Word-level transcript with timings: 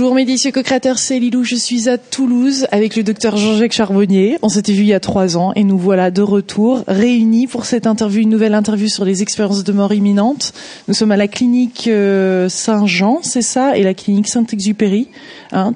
Bonjour 0.00 0.14
mes 0.14 0.24
délicieux 0.24 0.50
co-créateurs, 0.50 0.96
c'est 0.96 1.18
Lilou, 1.18 1.44
je 1.44 1.56
suis 1.56 1.90
à 1.90 1.98
Toulouse 1.98 2.66
avec 2.72 2.96
le 2.96 3.02
docteur 3.02 3.36
Jean-Jacques 3.36 3.74
Charbonnier. 3.74 4.38
On 4.40 4.48
s'était 4.48 4.72
vu 4.72 4.80
il 4.80 4.86
y 4.86 4.94
a 4.94 4.98
trois 4.98 5.36
ans 5.36 5.52
et 5.56 5.62
nous 5.62 5.76
voilà 5.76 6.10
de 6.10 6.22
retour, 6.22 6.84
réunis 6.88 7.46
pour 7.46 7.66
cette 7.66 7.86
interview, 7.86 8.22
une 8.22 8.30
nouvelle 8.30 8.54
interview 8.54 8.88
sur 8.88 9.04
les 9.04 9.20
expériences 9.20 9.62
de 9.62 9.72
mort 9.72 9.92
imminente. 9.92 10.54
Nous 10.88 10.94
sommes 10.94 11.12
à 11.12 11.18
la 11.18 11.28
clinique 11.28 11.86
euh, 11.86 12.48
Saint-Jean, 12.48 13.18
c'est 13.20 13.42
ça, 13.42 13.76
et 13.76 13.82
la 13.82 13.92
clinique 13.92 14.28
Saint-Exupéry. 14.28 15.08
Hein. 15.52 15.74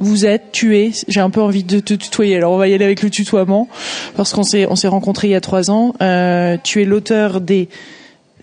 vous 0.00 0.26
êtes, 0.26 0.50
tué. 0.50 0.90
j'ai 1.06 1.20
un 1.20 1.30
peu 1.30 1.40
envie 1.40 1.62
de 1.62 1.78
te 1.78 1.94
tutoyer, 1.94 2.38
alors 2.38 2.50
on 2.50 2.58
va 2.58 2.66
y 2.66 2.74
aller 2.74 2.84
avec 2.84 3.04
le 3.04 3.10
tutoiement, 3.10 3.68
parce 4.16 4.32
qu'on 4.32 4.42
s'est, 4.42 4.66
on 4.68 4.90
rencontrés 4.90 5.28
il 5.28 5.30
y 5.30 5.36
a 5.36 5.40
trois 5.40 5.70
ans. 5.70 5.94
Euh, 6.02 6.56
tu 6.64 6.82
es 6.82 6.84
l'auteur 6.84 7.40
des 7.40 7.68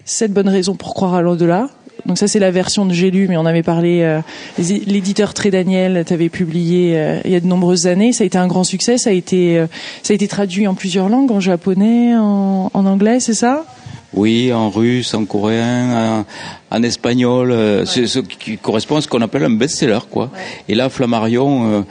sept 0.05 0.31
bonnes 0.31 0.47
raisons 0.47 0.75
pour 0.75 0.94
croire 0.94 1.16
à 1.16 1.21
l'au-delà, 1.21 1.67
donc 2.07 2.17
ça 2.17 2.27
c'est 2.27 2.39
la 2.39 2.52
version 2.52 2.85
de 2.85 2.93
J'ai 2.93 3.11
lu, 3.11 3.27
mais 3.27 3.38
on 3.38 3.45
avait 3.45 3.63
parlé. 3.63 4.02
Euh, 4.02 4.21
L'éditeur 4.57 5.34
Très 5.34 5.52
Daniel 5.52 6.03
t'avait 6.05 6.30
publié 6.30 6.97
euh, 6.97 7.20
il 7.25 7.31
y 7.31 7.35
a 7.35 7.39
de 7.39 7.47
nombreuses 7.47 7.85
années. 7.85 8.13
Ça 8.13 8.23
a 8.23 8.27
été 8.27 8.38
un 8.38 8.47
grand 8.47 8.63
succès. 8.63 8.97
Ça 8.97 9.09
a 9.09 9.13
été 9.13 9.57
euh, 9.59 9.67
ça 10.03 10.13
a 10.13 10.16
été 10.16 10.27
traduit 10.27 10.67
en 10.67 10.73
plusieurs 10.73 11.09
langues, 11.09 11.31
en 11.31 11.39
japonais, 11.39 12.16
en, 12.16 12.71
en 12.73 12.85
anglais, 12.85 13.20
c'est 13.20 13.33
ça? 13.33 13.66
Oui, 14.13 14.53
en 14.53 14.70
russe, 14.70 15.13
en 15.13 15.25
coréen, 15.25 16.25
en, 16.71 16.81
espagnol, 16.81 17.52
euh, 17.52 17.85
ce 17.85 18.19
qui 18.19 18.58
correspond 18.58 18.95
à 18.95 19.02
ce 19.02 19.08
qu'on 19.08 19.21
appelle 19.21 19.44
un 19.44 19.49
best-seller, 19.49 19.99
quoi. 20.09 20.31
Et 20.69 20.75
là, 20.75 20.89
Flammarion 20.89 21.85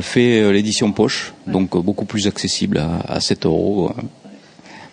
fait 0.00 0.52
l'édition 0.52 0.90
poche, 0.90 1.32
donc 1.46 1.76
beaucoup 1.82 2.04
plus 2.04 2.26
accessible 2.26 2.78
à, 2.78 3.00
à 3.08 3.20
7 3.20 3.46
euros. 3.46 3.92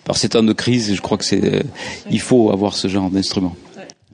Par 0.05 0.15
ces 0.15 0.29
temps 0.29 0.43
de 0.43 0.53
crise, 0.53 0.93
je 0.93 1.01
crois 1.01 1.17
que 1.17 1.25
c'est, 1.25 1.63
il 2.09 2.21
faut 2.21 2.51
avoir 2.51 2.75
ce 2.75 2.87
genre 2.87 3.09
d'instrument. 3.09 3.55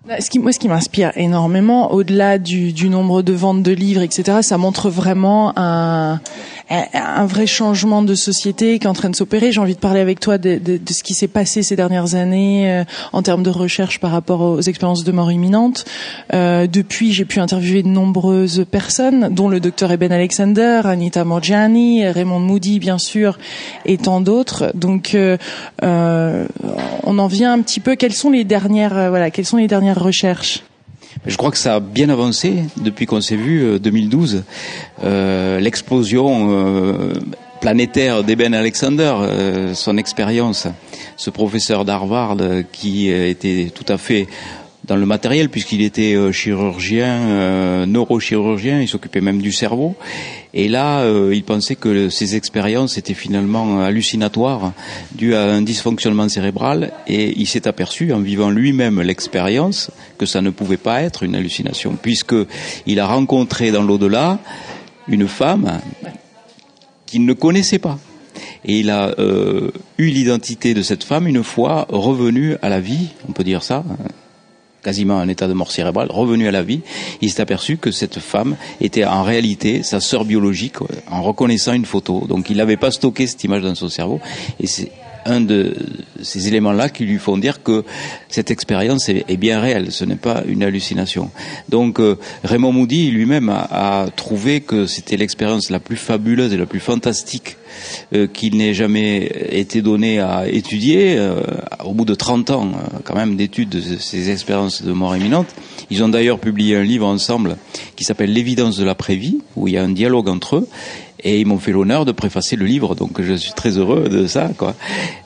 Bah, 0.08 0.22
ce 0.22 0.30
qui, 0.30 0.38
moi, 0.38 0.52
ce 0.52 0.60
qui 0.60 0.68
m'inspire 0.68 1.12
énormément, 1.16 1.92
au-delà 1.92 2.38
du, 2.38 2.74
du, 2.74 2.90
nombre 2.90 3.24
de 3.24 3.34
ventes 3.34 3.64
de 3.64 3.72
livres, 3.72 4.04
etc., 4.04 4.40
ça 4.44 4.60
montre 4.60 4.92
vraiment 4.92 5.52
un, 5.58 6.20
un 6.70 7.26
vrai 7.26 7.46
changement 7.46 8.02
de 8.02 8.16
société 8.16 8.80
qui 8.80 8.88
est 8.88 8.90
en 8.90 8.94
train 8.94 9.10
de 9.10 9.16
s'opérer. 9.16 9.52
J'ai 9.52 9.60
envie 9.60 9.76
de 9.76 9.80
parler 9.80 10.00
avec 10.00 10.20
toi 10.20 10.38
de, 10.38 10.60
ce 10.90 11.04
qui 11.04 11.14
s'est 11.14 11.28
passé 11.28 11.62
ces 11.62 11.76
dernières 11.76 12.16
années 12.16 12.72
euh, 12.72 12.84
en 13.14 13.22
termes 13.22 13.44
de 13.44 13.50
recherche 13.50 14.00
par 14.00 14.12
rapport 14.12 14.42
aux 14.42 14.62
expériences 14.62 15.04
de 15.04 15.12
mort 15.12 15.32
imminente. 15.32 15.86
Euh, 16.34 16.68
depuis, 16.68 17.14
j'ai 17.14 17.26
pu 17.26 17.40
interviewer 17.40 17.84
de 17.84 17.88
nombreuses 17.88 18.66
personnes, 18.70 19.30
dont 19.32 19.50
le 19.50 19.60
docteur 19.60 19.92
Eben 19.92 20.12
Alexander, 20.12 20.82
Anita 20.86 21.24
Morgiani, 21.24 22.08
Raymond 22.08 22.40
Moody, 22.40 22.80
bien 22.80 22.98
sûr, 22.98 23.38
et 23.86 23.98
tant 23.98 24.22
d'autres. 24.22 24.72
Donc, 24.74 25.14
euh, 25.14 25.38
euh 25.84 26.46
on 27.04 27.20
en 27.20 27.28
vient 27.28 27.54
un 27.54 27.62
petit 27.62 27.80
peu. 27.80 27.96
Quelles 27.96 28.14
sont 28.14 28.32
les 28.32 28.44
dernières, 28.44 29.10
voilà, 29.10 29.30
quelles 29.30 29.46
sont 29.46 29.58
les 29.58 29.68
dernières 29.68 30.02
recherches? 30.02 30.64
Je 31.26 31.38
crois 31.38 31.52
que 31.52 31.58
ça 31.58 31.76
a 31.76 31.80
bien 31.80 32.10
avancé 32.10 32.64
depuis 32.78 33.06
qu'on 33.06 33.22
s'est 33.22 33.36
vu 33.36 33.80
2012. 33.80 34.36
Euh, 34.36 34.42
euh, 35.04 35.60
l'explosion 35.60 36.48
euh, 36.52 37.14
planétaire 37.62 38.24
d'Eben 38.24 38.54
Alexander, 38.54 39.14
euh, 39.20 39.74
son 39.74 39.98
expérience, 39.98 40.68
ce 41.18 41.30
professeur 41.30 41.86
d'Harvard 41.86 42.38
qui 42.72 43.10
était 43.10 43.72
tout 43.74 43.86
à 43.88 43.98
fait 43.98 44.28
dans 44.88 44.96
le 44.96 45.06
matériel 45.06 45.50
puisqu'il 45.50 45.82
était 45.82 46.14
euh, 46.16 46.32
chirurgien, 46.32 47.20
euh, 47.30 47.86
neurochirurgien, 47.86 48.82
il 48.82 48.88
s'occupait 48.88 49.22
même 49.22 49.42
du 49.42 49.52
cerveau. 49.52 49.96
Et 50.54 50.68
là, 50.68 51.02
euh, 51.02 51.34
il 51.34 51.44
pensait 51.44 51.76
que 51.76 52.10
ces 52.10 52.36
expériences 52.36 52.98
étaient 52.98 53.14
finalement 53.14 53.82
hallucinatoires, 53.82 54.74
dues 55.14 55.36
à 55.36 55.44
un 55.44 55.62
dysfonctionnement 55.62 56.30
cérébral, 56.30 56.94
et 57.08 57.34
il 57.38 57.46
s'est 57.46 57.68
aperçu, 57.68 58.14
en 58.14 58.20
vivant 58.20 58.50
lui-même 58.50 59.02
l'expérience, 59.02 59.92
que 60.18 60.26
ça 60.26 60.42
ne 60.42 60.50
pouvait 60.50 60.78
pas 60.78 61.02
être 61.02 61.24
une 61.24 61.36
hallucination, 61.36 61.98
puisque 62.02 62.36
il 62.86 63.00
a 63.00 63.06
rencontré 63.08 63.72
dans 63.72 63.84
l'au-delà 63.84 64.40
une 65.08 65.28
femme 65.28 65.82
qu'il 67.06 67.26
ne 67.26 67.34
connaissait 67.34 67.80
pas. 67.80 68.00
Et 68.66 68.80
il 68.80 68.90
a 68.90 69.14
euh, 69.20 69.72
eu 69.98 70.08
l'identité 70.08 70.74
de 70.74 70.82
cette 70.82 71.04
femme 71.04 71.28
une 71.28 71.44
fois 71.44 71.86
revenue 71.90 72.56
à 72.62 72.70
la 72.70 72.80
vie, 72.80 73.10
on 73.30 73.32
peut 73.32 73.44
dire 73.44 73.64
ça, 73.64 73.84
quasiment 74.86 75.18
un 75.20 75.28
état 75.28 75.48
de 75.48 75.54
mort 75.54 75.72
cérébrale, 75.72 76.10
revenu 76.12 76.48
à 76.48 76.52
la 76.52 76.62
vie, 76.62 76.82
il 77.22 77.32
s'est 77.32 77.42
aperçu 77.42 77.78
que 77.78 77.90
cette 77.90 78.20
femme 78.20 78.56
était 78.80 79.04
en 79.04 79.24
réalité 79.24 79.82
sa 79.82 80.00
sœur 80.00 80.26
biologique 80.26 80.76
en 81.10 81.24
reconnaissant 81.24 81.74
une 81.74 81.86
photo. 81.86 82.26
Donc 82.30 82.52
il 82.52 82.58
n'avait 82.58 82.78
pas 82.78 82.92
stocké 82.92 83.26
cette 83.26 83.44
image 83.44 83.64
dans 83.64 83.74
son 83.74 83.90
cerveau 83.90 84.20
et 84.60 84.68
un 85.26 85.42
de 85.42 85.76
ces 86.22 86.48
éléments-là 86.48 86.90
qui 86.90 87.06
lui 87.06 87.18
font 87.18 87.38
dire 87.38 87.64
que 87.64 87.84
cette 88.30 88.52
expérience 88.52 89.10
est, 89.10 89.38
bien 89.38 89.60
réelle, 89.60 89.92
ce 89.92 90.06
n'est 90.06 90.16
pas 90.16 90.44
une 90.48 90.64
hallucination. 90.64 91.32
Donc 91.70 92.00
euh, 92.00 92.18
Raymond 92.44 92.72
Moody 92.72 93.12
lui-même 93.12 93.50
a, 93.50 94.08
trouvé 94.16 94.62
que 94.62 94.86
c'était 94.86 95.18
l'expérience 95.18 95.70
la 95.70 95.80
plus 95.80 95.98
fabuleuse 95.98 96.54
et 96.54 96.58
la 96.58 96.66
plus 96.66 96.80
fantastique 96.80 97.58
euh, 98.14 98.28
qu'il 98.28 98.56
n'ait 98.58 98.74
jamais 98.74 99.26
été 99.52 99.82
donné 99.82 100.20
à 100.20 100.48
étudier. 100.48 101.18
Euh, 101.18 101.42
au 101.84 101.94
bout 101.94 102.06
de 102.06 102.16
30 102.16 102.52
ans, 102.52 102.72
quand 103.04 103.16
même, 103.16 103.36
d'études 103.36 103.70
de 103.70 103.82
ces 104.00 104.30
expériences 104.30 104.84
de 104.84 104.92
mort 104.92 105.16
imminente, 105.16 105.48
ils 105.90 106.04
ont 106.04 106.10
d'ailleurs 106.10 106.40
publié 106.40 106.76
un 106.76 106.84
livre 106.84 107.06
ensemble 107.06 107.58
qui 107.96 108.04
s'appelle 108.04 108.34
L'évidence 108.34 108.78
de 108.78 108.84
l'après-vie, 108.84 109.40
où 109.56 109.68
il 109.68 109.76
y 109.76 109.78
a 109.78 109.84
un 109.84 109.90
dialogue 109.90 110.30
entre 110.30 110.58
eux 110.58 110.68
et 111.24 111.40
ils 111.40 111.46
m'ont 111.46 111.58
fait 111.58 111.72
l'honneur 111.72 112.06
de 112.06 112.12
préfacer 112.12 112.56
le 112.56 112.66
livre, 112.66 112.96
donc 112.96 113.22
je 113.22 113.34
suis 113.34 113.54
très 113.54 113.78
heureux 113.78 114.10
de 114.10 114.28
ça. 114.28 114.50
Quoi. 114.58 114.76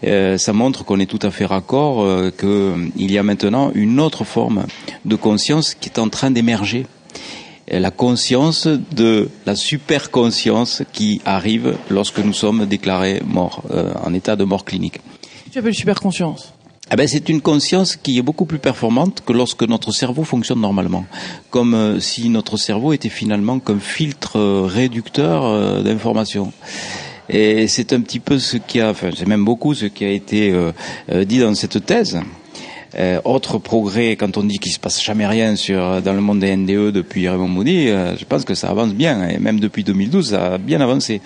Euh, 0.04 0.38
ça 0.38 0.54
montre 0.54 0.86
qu'on 0.86 1.00
est 1.00 1.06
tout 1.06 1.20
à 1.22 1.32
fait 1.32 1.46
raccord, 1.46 2.04
euh, 2.04 2.32
qu'il 2.32 3.12
y 3.12 3.18
a 3.18 3.24
maintenant 3.24 3.72
une 3.74 4.00
autre 4.00 4.24
forme 4.24 4.66
de 5.06 5.16
conscience 5.16 5.74
qui 5.74 5.90
est 5.90 6.00
en 6.00 6.10
train 6.10 6.32
d'émerger. 6.32 6.86
La 7.72 7.92
conscience 7.92 8.68
de 8.68 9.30
la 9.46 9.56
super 9.56 10.10
conscience 10.10 10.82
qui 10.92 11.22
arrive 11.24 11.76
lorsque 11.92 12.18
nous 12.18 12.34
sommes 12.34 12.66
déclarés 12.66 13.22
morts, 13.24 13.62
euh, 13.70 13.94
en 14.04 14.14
état 14.16 14.36
de 14.36 14.44
mort 14.44 14.66
clinique. 14.66 15.00
Tu 15.52 15.60
appelles 15.60 15.76
super 15.76 16.00
conscience 16.00 16.54
eh 16.92 16.96
ben, 16.96 17.08
c'est 17.08 17.30
une 17.30 17.42
conscience 17.42 17.96
qui 17.96 18.18
est 18.18 18.24
beaucoup 18.24 18.46
plus 18.46 18.58
performante 18.58 19.22
que 19.24 19.32
lorsque 19.32 19.62
notre 19.62 19.92
cerveau 19.92 20.24
fonctionne 20.24 20.60
normalement. 20.60 21.06
Comme 21.52 21.76
euh, 21.76 22.00
si 22.00 22.30
notre 22.30 22.58
cerveau 22.58 22.94
était 22.94 23.10
finalement 23.10 23.60
comme 23.60 23.80
filtre 23.80 24.40
euh, 24.40 24.64
réducteur 24.66 25.46
euh, 25.46 25.84
d'informations. 25.84 26.52
Et 27.30 27.68
c'est 27.68 27.94
un 27.94 28.02
petit 28.02 28.20
peu 28.20 28.40
ce 28.40 28.58
qui 28.58 28.82
a, 28.82 28.90
enfin 28.90 29.12
c'est 29.16 29.28
même 29.28 29.46
beaucoup 29.46 29.76
ce 29.76 29.86
qui 29.86 30.04
a 30.04 30.10
été 30.10 30.52
dit 31.26 31.38
dans 31.38 31.54
cette 31.54 31.86
thèse. 31.86 32.20
autre 33.24 33.60
progrès, 33.60 34.16
quand 34.16 34.36
on 34.38 34.44
dit 34.44 34.58
qu'il 34.58 34.72
se 34.72 34.80
passe 34.80 35.00
jamais 35.00 35.28
rien 35.28 35.56
sur 35.56 36.02
dans 36.02 36.14
le 36.14 36.22
monde 36.22 36.40
des 36.40 36.56
NDE 36.56 36.92
depuis 36.92 37.30
Raymond 37.30 37.48
Moody, 37.48 37.90
je 37.90 38.26
pense 38.26 38.46
que 38.46 38.56
ça 38.56 38.70
avance 38.70 38.96
bien, 38.96 39.30
et 39.30 39.38
même 39.38 39.60
depuis 39.60 39.84
2012, 39.84 40.32
ça 40.32 40.54
a 40.54 40.58
bien 40.58 40.82
avancé. 40.82 41.22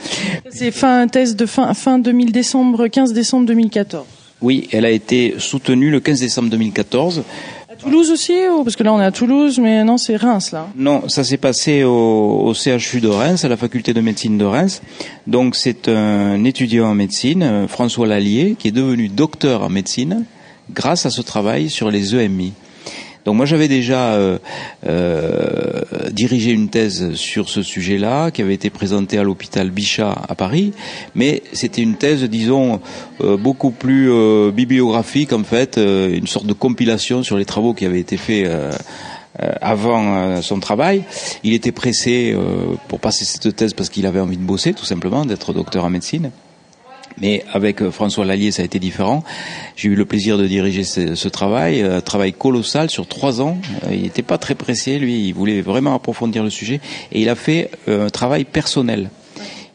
C'est 0.49 0.71
fin 0.71 1.07
thèse 1.07 1.37
de 1.37 1.45
fin 1.45 1.73
fin 1.73 1.99
2000 1.99 2.33
décembre, 2.33 2.87
15 2.87 3.13
décembre 3.13 3.45
2014. 3.45 4.03
Oui, 4.43 4.67
elle 4.73 4.83
a 4.83 4.91
été 4.91 5.35
soutenue 5.37 5.89
le 5.89 6.01
15 6.01 6.19
décembre 6.19 6.49
2014. 6.49 7.23
À 7.71 7.75
Toulouse 7.77 8.11
aussi 8.11 8.33
Parce 8.65 8.75
que 8.75 8.83
là 8.83 8.93
on 8.93 8.99
est 8.99 9.05
à 9.05 9.11
Toulouse, 9.11 9.57
mais 9.57 9.85
non, 9.85 9.97
c'est 9.97 10.17
Reims 10.17 10.51
là. 10.51 10.67
Non, 10.75 11.07
ça 11.07 11.23
s'est 11.23 11.37
passé 11.37 11.85
au, 11.85 12.53
CHU 12.53 12.99
de 12.99 13.07
Reims, 13.07 13.45
à 13.45 13.47
la 13.47 13.55
faculté 13.55 13.93
de 13.93 14.01
médecine 14.01 14.37
de 14.37 14.43
Reims. 14.43 14.81
Donc 15.27 15.55
c'est 15.55 15.87
un 15.87 16.43
étudiant 16.43 16.89
en 16.89 16.93
médecine, 16.93 17.67
François 17.69 18.05
Lallier, 18.05 18.57
qui 18.59 18.67
est 18.67 18.71
devenu 18.71 19.07
docteur 19.07 19.63
en 19.63 19.69
médecine 19.69 20.25
grâce 20.73 21.05
à 21.05 21.09
ce 21.09 21.21
travail 21.21 21.69
sur 21.69 21.89
les 21.89 22.13
EMI. 22.13 22.51
Donc 23.25 23.35
moi 23.35 23.45
j'avais 23.45 23.67
déjà 23.67 24.13
euh, 24.13 24.37
euh, 24.85 25.81
dirigé 26.11 26.51
une 26.51 26.69
thèse 26.69 27.13
sur 27.13 27.49
ce 27.49 27.61
sujet-là 27.61 28.31
qui 28.31 28.41
avait 28.41 28.53
été 28.53 28.69
présentée 28.69 29.17
à 29.17 29.23
l'hôpital 29.23 29.69
Bichat 29.69 30.13
à 30.27 30.35
Paris, 30.35 30.73
mais 31.15 31.41
c'était 31.53 31.81
une 31.81 31.95
thèse, 31.95 32.23
disons, 32.23 32.81
euh, 33.21 33.37
beaucoup 33.37 33.71
plus 33.71 34.11
euh, 34.11 34.51
bibliographique 34.51 35.33
en 35.33 35.43
fait, 35.43 35.77
euh, 35.77 36.13
une 36.13 36.27
sorte 36.27 36.45
de 36.45 36.53
compilation 36.53 37.23
sur 37.23 37.37
les 37.37 37.45
travaux 37.45 37.73
qui 37.73 37.85
avaient 37.85 37.99
été 37.99 38.17
faits. 38.17 38.49
avant 39.61 40.41
son 40.41 40.59
travail, 40.59 41.03
il 41.43 41.53
était 41.53 41.71
pressé 41.71 42.35
pour 42.87 42.99
passer 42.99 43.25
cette 43.25 43.55
thèse 43.55 43.73
parce 43.73 43.89
qu'il 43.89 44.05
avait 44.05 44.19
envie 44.19 44.37
de 44.37 44.43
bosser, 44.43 44.73
tout 44.73 44.85
simplement, 44.85 45.25
d'être 45.25 45.53
docteur 45.53 45.85
en 45.85 45.89
médecine. 45.89 46.29
Mais 47.21 47.43
avec 47.51 47.81
euh, 47.81 47.91
François 47.91 48.25
Lallier, 48.25 48.51
ça 48.51 48.61
a 48.61 48.65
été 48.65 48.79
différent. 48.79 49.23
J'ai 49.75 49.89
eu 49.89 49.95
le 49.95 50.05
plaisir 50.05 50.37
de 50.37 50.45
diriger 50.47 50.83
ce, 50.83 51.27
travail, 51.27 51.81
un 51.81 52.01
travail 52.01 52.33
colossal 52.33 52.89
sur 52.89 53.07
trois 53.07 53.41
ans. 53.41 53.57
Euh, 53.85 53.93
il 53.93 54.03
n'était 54.03 54.21
pas 54.21 54.37
très 54.37 54.55
pressé, 54.55 54.99
lui. 54.99 55.27
Il 55.27 55.33
voulait 55.33 55.61
vraiment 55.61 55.95
approfondir 55.95 56.43
le 56.43 56.49
sujet. 56.49 56.79
Et 57.11 57.21
il 57.21 57.29
a 57.29 57.35
fait 57.35 57.71
euh, 57.87 58.07
un 58.07 58.09
travail 58.09 58.45
personnel. 58.45 59.09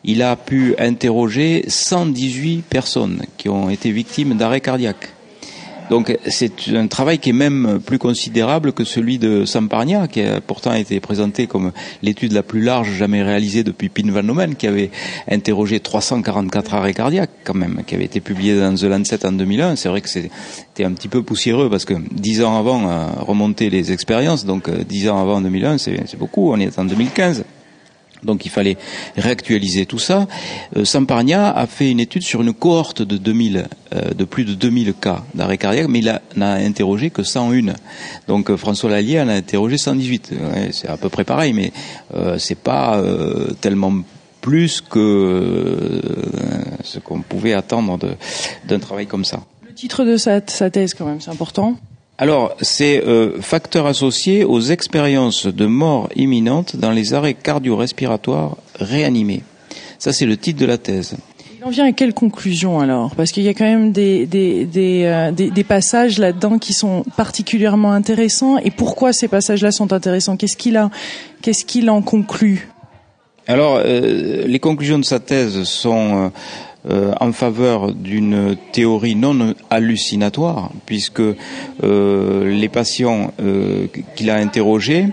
Il 0.05 0.23
a 0.23 0.37
pu 0.37 0.75
interroger 0.79 1.64
118 1.69 2.62
personnes 2.62 3.23
qui 3.37 3.49
ont 3.49 3.69
été 3.69 3.90
victimes 3.90 4.37
d'arrêt 4.37 4.61
cardiaque. 4.61 5.11
Donc 5.90 6.17
c'est 6.26 6.69
un 6.75 6.87
travail 6.87 7.19
qui 7.19 7.31
est 7.31 7.35
même 7.35 7.81
plus 7.85 7.99
considérable 7.99 8.73
que 8.73 8.85
celui 8.85 9.19
de 9.19 9.44
Samparnia, 9.44 10.06
qui 10.06 10.20
a 10.20 10.40
pourtant 10.40 10.75
été 10.75 11.00
présenté 11.00 11.46
comme 11.46 11.73
l'étude 12.02 12.32
la 12.32 12.43
plus 12.43 12.61
large 12.61 12.90
jamais 12.93 13.23
réalisée 13.23 13.64
depuis 13.64 13.88
Pin 13.88 14.11
Van 14.11 14.23
Nomen, 14.23 14.55
qui 14.55 14.67
avait 14.67 14.90
interrogé 15.31 15.81
344 15.81 16.75
arrêts 16.75 16.94
cardiaques 16.94 17.31
quand 17.44 17.55
même, 17.55 17.82
qui 17.87 17.94
avait 17.94 18.05
été 18.05 18.20
publié 18.20 18.58
dans 18.58 18.75
The 18.75 18.85
Lancet 18.85 19.25
en 19.25 19.32
2001. 19.32 19.76
C'est 19.76 19.88
vrai 19.88 20.00
que 20.00 20.08
c'était 20.08 20.85
un 20.85 20.93
petit 20.93 21.08
peu 21.08 21.23
poussiéreux 21.23 21.70
parce 21.70 21.85
que 21.85 21.94
dix 22.12 22.43
ans 22.44 22.58
avant 22.58 22.88
euh, 22.88 23.06
remonter 23.20 23.70
les 23.70 23.93
expériences, 23.93 24.44
donc 24.44 24.69
euh, 24.69 24.85
dix 24.87 25.08
ans 25.08 25.20
avant 25.20 25.40
2001, 25.40 25.79
c'est 25.79 26.19
beaucoup. 26.19 26.52
On 26.52 26.61
est 26.61 26.79
en 26.79 26.85
2015. 26.85 27.44
Donc 28.22 28.46
il 28.46 28.50
fallait 28.50 28.76
réactualiser 29.16 29.86
tout 29.86 29.98
ça. 29.98 30.26
Euh, 30.76 30.84
Samparnia 30.84 31.50
a 31.50 31.66
fait 31.66 31.90
une 31.90 32.00
étude 32.00 32.22
sur 32.22 32.42
une 32.42 32.52
cohorte 32.52 33.02
de 33.02 33.16
2000, 33.16 33.68
euh, 33.94 34.14
de 34.14 34.24
plus 34.24 34.44
de 34.44 34.54
2000 34.54 34.94
cas 34.94 35.24
d'arrêt 35.34 35.58
cardiaque, 35.58 35.88
mais 35.88 36.00
il 36.00 36.20
n'a 36.36 36.52
interrogé 36.54 37.10
que 37.10 37.22
101. 37.22 37.74
Donc 38.26 38.50
euh, 38.50 38.56
François 38.56 38.90
Lallier 38.90 39.20
en 39.20 39.28
a 39.28 39.34
interrogé 39.34 39.78
118. 39.78 40.32
c'est 40.72 40.88
à 40.88 40.96
peu 40.96 41.08
près 41.08 41.24
pareil, 41.24 41.52
mais 41.52 41.72
euh, 42.14 42.38
c'est 42.38 42.58
pas 42.58 43.02
tellement 43.60 43.92
plus 44.40 44.80
que 44.80 46.00
ce 46.82 46.98
qu'on 46.98 47.20
pouvait 47.20 47.52
attendre 47.52 47.98
d'un 48.66 48.78
travail 48.78 49.06
comme 49.06 49.24
ça. 49.24 49.40
Le 49.66 49.74
titre 49.74 50.04
de 50.04 50.16
sa 50.16 50.40
thèse, 50.40 50.94
quand 50.94 51.06
même, 51.06 51.20
c'est 51.20 51.30
important. 51.30 51.76
Alors, 52.20 52.56
c'est 52.60 53.00
euh, 53.04 53.40
facteur 53.40 53.86
associé 53.86 54.44
aux 54.44 54.60
expériences 54.60 55.46
de 55.46 55.66
mort 55.66 56.08
imminente 56.16 56.74
dans 56.74 56.90
les 56.90 57.14
arrêts 57.14 57.34
cardio-respiratoires 57.34 58.56
réanimés. 58.74 59.44
Ça, 60.00 60.12
c'est 60.12 60.26
le 60.26 60.36
titre 60.36 60.58
de 60.58 60.66
la 60.66 60.78
thèse. 60.78 61.14
Il 61.56 61.64
en 61.64 61.70
vient 61.70 61.86
à 61.86 61.92
quelle 61.92 62.14
conclusion 62.14 62.80
alors? 62.80 63.14
Parce 63.14 63.30
qu'il 63.30 63.44
y 63.44 63.48
a 63.48 63.54
quand 63.54 63.64
même 63.64 63.92
des, 63.92 64.26
des, 64.26 64.64
des, 64.64 65.04
euh, 65.04 65.30
des, 65.30 65.64
passages 65.64 66.18
là-dedans 66.18 66.58
qui 66.58 66.72
sont 66.72 67.04
particulièrement 67.16 67.92
intéressants. 67.92 68.58
Et 68.58 68.72
pourquoi 68.72 69.12
ces 69.12 69.28
passages-là 69.28 69.70
sont 69.70 69.92
intéressants? 69.92 70.36
Qu'est-ce 70.36 70.56
qu'il 70.56 70.76
a 70.76 70.90
Qu'est-ce 71.40 71.64
qu'il 71.64 71.88
en 71.88 72.02
conclut? 72.02 72.68
Alors, 73.46 73.80
euh, 73.84 74.44
les 74.44 74.58
conclusions 74.58 74.98
de 74.98 75.04
sa 75.04 75.20
thèse 75.20 75.62
sont 75.62 76.32
euh, 76.90 77.12
en 77.20 77.32
faveur 77.32 77.93
d'une 77.93 78.56
théorie 78.73 79.14
non 79.14 79.55
hallucinatoire, 79.69 80.70
puisque 80.87 81.20
euh, 81.20 82.50
les 82.50 82.69
patients 82.70 83.35
euh, 83.43 83.88
qu'il 84.17 84.31
a 84.31 84.37
interrogés 84.37 85.06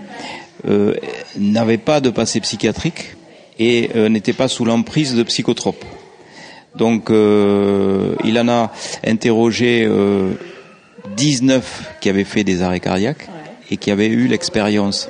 n'avaient 1.38 1.78
pas 1.78 2.00
de 2.00 2.10
passé 2.10 2.40
psychiatrique 2.40 3.14
et 3.60 3.90
n'étaient 4.08 4.32
pas 4.32 4.48
sous 4.48 4.64
l'emprise 4.64 5.14
de 5.14 5.22
psychotropes. 5.22 5.84
Donc 6.74 7.08
il 7.10 8.38
en 8.40 8.48
a 8.48 8.72
interrogé 9.06 9.88
19 11.16 11.98
qui 12.00 12.08
avaient 12.08 12.24
fait 12.24 12.42
des 12.42 12.62
arrêts 12.62 12.80
cardiaques 12.80 13.28
et 13.70 13.76
qui 13.76 13.92
avaient 13.92 14.08
eu 14.08 14.26
l'expérience 14.26 15.08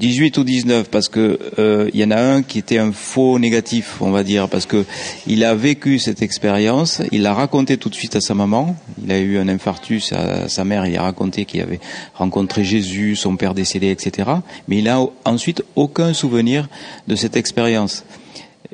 18 0.00 0.38
ou 0.38 0.44
19 0.44 0.88
parce 0.88 1.10
que 1.10 1.38
euh, 1.58 1.90
il 1.92 2.00
y 2.00 2.04
en 2.04 2.10
a 2.10 2.18
un 2.18 2.42
qui 2.42 2.58
était 2.58 2.78
un 2.78 2.90
faux 2.90 3.38
négatif, 3.38 3.98
on 4.00 4.10
va 4.10 4.24
dire, 4.24 4.48
parce 4.48 4.64
que 4.64 4.86
il 5.26 5.44
a 5.44 5.54
vécu 5.54 5.98
cette 5.98 6.22
expérience, 6.22 7.02
il 7.12 7.22
l'a 7.22 7.34
raconté 7.34 7.76
tout 7.76 7.90
de 7.90 7.94
suite 7.94 8.16
à 8.16 8.22
sa 8.22 8.34
maman. 8.34 8.76
Il 9.04 9.12
a 9.12 9.18
eu 9.18 9.36
un 9.36 9.46
infarctus 9.48 10.14
à 10.14 10.48
sa 10.48 10.64
mère, 10.64 10.86
il 10.86 10.96
a 10.96 11.02
raconté 11.02 11.44
qu'il 11.44 11.60
avait 11.60 11.80
rencontré 12.14 12.64
Jésus, 12.64 13.14
son 13.14 13.36
père 13.36 13.52
décédé, 13.52 13.90
etc. 13.90 14.30
Mais 14.68 14.78
il 14.78 14.88
a 14.88 15.04
ensuite 15.26 15.62
aucun 15.76 16.14
souvenir 16.14 16.68
de 17.06 17.14
cette 17.14 17.36
expérience 17.36 18.04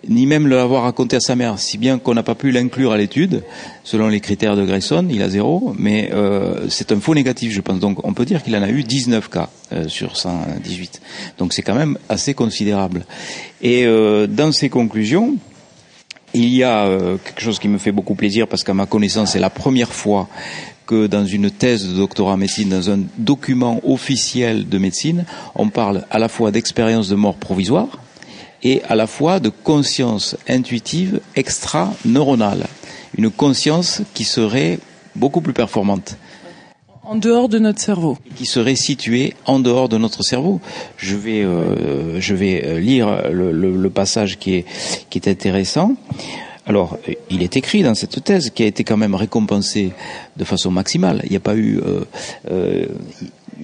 ni 0.08 0.26
même 0.26 0.47
l'avoir 0.47 0.85
raconté 0.85 1.17
à 1.17 1.20
sa 1.20 1.37
mère, 1.37 1.58
si 1.58 1.79
bien 1.79 1.99
qu'on 1.99 2.14
n'a 2.14 2.23
pas 2.23 2.35
pu 2.35 2.50
l'inclure 2.50 2.93
à 2.93 2.97
l'étude, 2.97 3.43
selon 3.85 4.08
les 4.08 4.20
critères 4.20 4.56
de 4.56 4.64
Grayson, 4.64 5.06
il 5.11 5.23
a 5.23 5.29
zéro, 5.29 5.75
mais 5.79 6.11
euh, 6.12 6.69
c'est 6.69 6.93
un 6.93 7.00
faux 7.00 7.14
négatif, 7.14 7.53
je 7.53 7.61
pense. 7.61 7.79
Donc 7.79 8.05
on 8.05 8.14
peut 8.14 8.25
dire 8.25 8.43
qu'il 8.43 8.56
en 8.56 8.62
a 8.62 8.69
eu 8.69 8.82
19 8.82 9.29
cas 9.29 9.49
euh, 9.73 9.88
sur 9.88 10.17
118. 10.17 11.00
Donc 11.38 11.53
c'est 11.53 11.62
quand 11.62 11.75
même 11.75 11.99
assez 12.08 12.35
considérable. 12.35 13.05
Et 13.62 13.87
euh, 13.87 14.26
dans 14.26 14.53
ses 14.53 14.69
conclusions, 14.69 15.37
il 16.35 16.49
y 16.49 16.64
a 16.64 16.87
quelque 17.25 17.41
chose 17.41 17.59
qui 17.59 17.69
me 17.69 17.79
fait 17.79 17.93
beaucoup 17.93 18.14
plaisir, 18.14 18.47
parce 18.47 18.62
qu'à 18.62 18.75
ma 18.75 18.85
connaissance, 18.85 19.32
c'est 19.32 19.38
la 19.38 19.49
première 19.49 19.93
fois 19.93 20.29
que 20.87 21.06
dans 21.06 21.25
une 21.25 21.50
thèse 21.50 21.88
de 21.88 21.94
doctorat 21.94 22.35
en 22.35 22.37
médecine, 22.37 22.69
dans 22.69 22.91
un 22.91 23.00
document 23.17 23.81
officiel 23.85 24.69
de 24.69 24.79
médecine, 24.79 25.25
on 25.55 25.70
parle 25.70 26.05
à 26.11 26.19
la 26.19 26.29
fois 26.29 26.50
d'expérience 26.50 27.09
de 27.09 27.17
mort 27.17 27.37
provisoire, 27.37 27.99
et 28.62 28.82
à 28.88 28.94
la 28.94 29.06
fois 29.06 29.41
de 29.41 29.49
conscience 29.49 30.37
intuitive 30.49 31.20
extra-neuronale, 31.35 32.67
une 33.17 33.31
conscience 33.31 34.03
qui 34.14 34.25
serait 34.25 34.79
beaucoup 35.14 35.41
plus 35.41 35.53
performante. 35.53 36.17
En 37.03 37.14
dehors 37.14 37.49
de 37.49 37.61
notre 37.61 37.81
cerveau. 37.81 38.19
Qui 38.35 38.47
serait 38.47 38.75
située 38.75 39.35
en 39.44 39.61
dehors 39.61 39.88
de 39.88 39.97
notre 39.97 40.25
cerveau. 40.25 40.61
Je 40.97 41.14
vais, 41.14 41.44
euh, 41.44 42.20
je 42.20 42.35
vais 42.35 42.64
euh, 42.64 42.81
lire 42.81 43.31
le, 43.31 43.53
le, 43.53 43.76
le, 43.76 43.91
passage 43.91 44.38
qui 44.38 44.55
est, 44.55 44.64
qui 45.09 45.19
est 45.19 45.29
intéressant. 45.29 45.94
Alors, 46.67 46.99
il 47.31 47.44
est 47.44 47.56
écrit 47.56 47.85
dans 47.85 47.94
cette 47.94 48.25
thèse 48.25 48.50
qui 48.50 48.64
a 48.64 48.67
été 48.67 48.82
quand 48.82 48.97
même 48.97 49.14
récompensée 49.14 49.93
de 50.37 50.44
façon 50.44 50.73
maximale. 50.73 51.20
Il 51.25 51.31
n'y 51.31 51.37
a 51.37 51.41
pas 51.41 51.55
eu, 51.55 51.79
euh, 51.79 52.00
euh, 52.50 52.87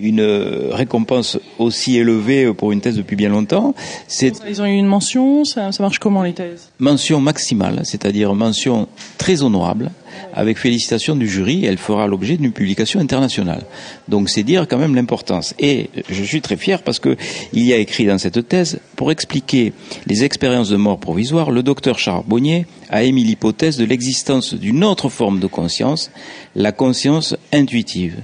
une 0.00 0.23
récompense 0.71 1.39
aussi 1.59 1.97
élevée 1.97 2.53
pour 2.53 2.73
une 2.73 2.81
thèse 2.81 2.97
depuis 2.97 3.17
bien 3.17 3.29
longtemps. 3.29 3.75
C'est 4.09 4.33
ils 4.49 4.62
ont 4.62 4.67
eu 4.67 4.77
une 4.77 4.87
mention. 4.87 5.44
Ça, 5.44 5.73
ça 5.73 5.83
marche 5.83 5.99
comment 5.99 6.23
les 6.23 6.33
thèses? 6.33 6.71
Mention 6.79 7.21
maximale, 7.21 7.81
c'est-à-dire 7.85 8.35
mention 8.35 8.89
très 9.19 9.43
honorable, 9.43 9.91
avec 10.35 10.59
félicitations 10.59 11.17
du 11.17 11.29
jury. 11.29 11.65
Elle 11.65 11.79
fera 11.79 12.06
l'objet 12.06 12.37
d'une 12.37 12.53
publication 12.53 13.00
internationale. 13.00 13.65
Donc 14.09 14.31
c'est 14.31 14.43
dire 14.43 14.67
quand 14.69 14.79
même 14.79 14.94
l'importance. 14.94 15.55
Et 15.59 15.91
je 16.09 16.23
suis 16.23 16.41
très 16.41 16.56
fier 16.56 16.83
parce 16.83 16.99
que 16.99 17.17
il 17.53 17.65
y 17.65 17.73
a 17.73 17.77
écrit 17.77 18.06
dans 18.06 18.19
cette 18.19 18.49
thèse 18.49 18.81
pour 18.97 19.11
expliquer 19.11 19.73
les 20.06 20.25
expériences 20.25 20.69
de 20.69 20.77
mort 20.77 20.99
provisoire, 20.99 21.50
le 21.50 21.62
docteur 21.62 21.99
Charbonnier 21.99 22.67
a 22.88 23.03
émis 23.03 23.25
l'hypothèse 23.25 23.77
de 23.77 23.85
l'existence 23.85 24.55
d'une 24.55 24.85
autre 24.85 25.09
forme 25.09 25.41
de 25.41 25.47
conscience, 25.47 26.11
la 26.55 26.73
conscience 26.73 27.37
intuitive. 27.53 28.17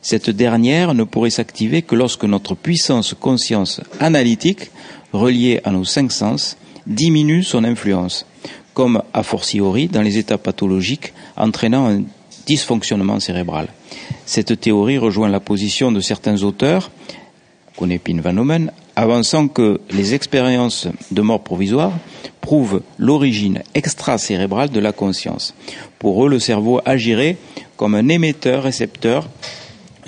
Cette 0.00 0.30
dernière 0.30 0.94
ne 0.94 1.04
pourrait 1.04 1.30
s'activer 1.30 1.82
que 1.82 1.94
lorsque 1.94 2.24
notre 2.24 2.54
puissance 2.54 3.14
conscience 3.18 3.80
analytique, 4.00 4.70
reliée 5.12 5.60
à 5.64 5.70
nos 5.70 5.84
cinq 5.84 6.12
sens, 6.12 6.56
diminue 6.86 7.42
son 7.42 7.64
influence, 7.64 8.26
comme 8.74 9.02
a 9.12 9.22
fortiori 9.22 9.88
dans 9.88 10.02
les 10.02 10.18
états 10.18 10.38
pathologiques 10.38 11.12
entraînant 11.36 11.88
un 11.88 12.02
dysfonctionnement 12.46 13.20
cérébral. 13.20 13.68
Cette 14.26 14.60
théorie 14.60 14.98
rejoint 14.98 15.28
la 15.28 15.40
position 15.40 15.92
de 15.92 16.00
certains 16.00 16.42
auteurs, 16.42 16.90
connaît 17.76 17.98
Pin 17.98 18.20
Van 18.20 18.36
Omen, 18.36 18.72
avançant 18.96 19.48
que 19.48 19.80
les 19.90 20.14
expériences 20.14 20.88
de 21.10 21.22
mort 21.22 21.42
provisoire 21.42 21.92
prouvent 22.40 22.82
l'origine 22.98 23.62
extracérébrale 23.74 24.70
de 24.70 24.80
la 24.80 24.92
conscience. 24.92 25.54
Pour 25.98 26.24
eux, 26.24 26.28
le 26.28 26.40
cerveau 26.40 26.80
agirait 26.84 27.36
comme 27.76 27.94
un 27.94 28.08
émetteur-récepteur 28.08 29.28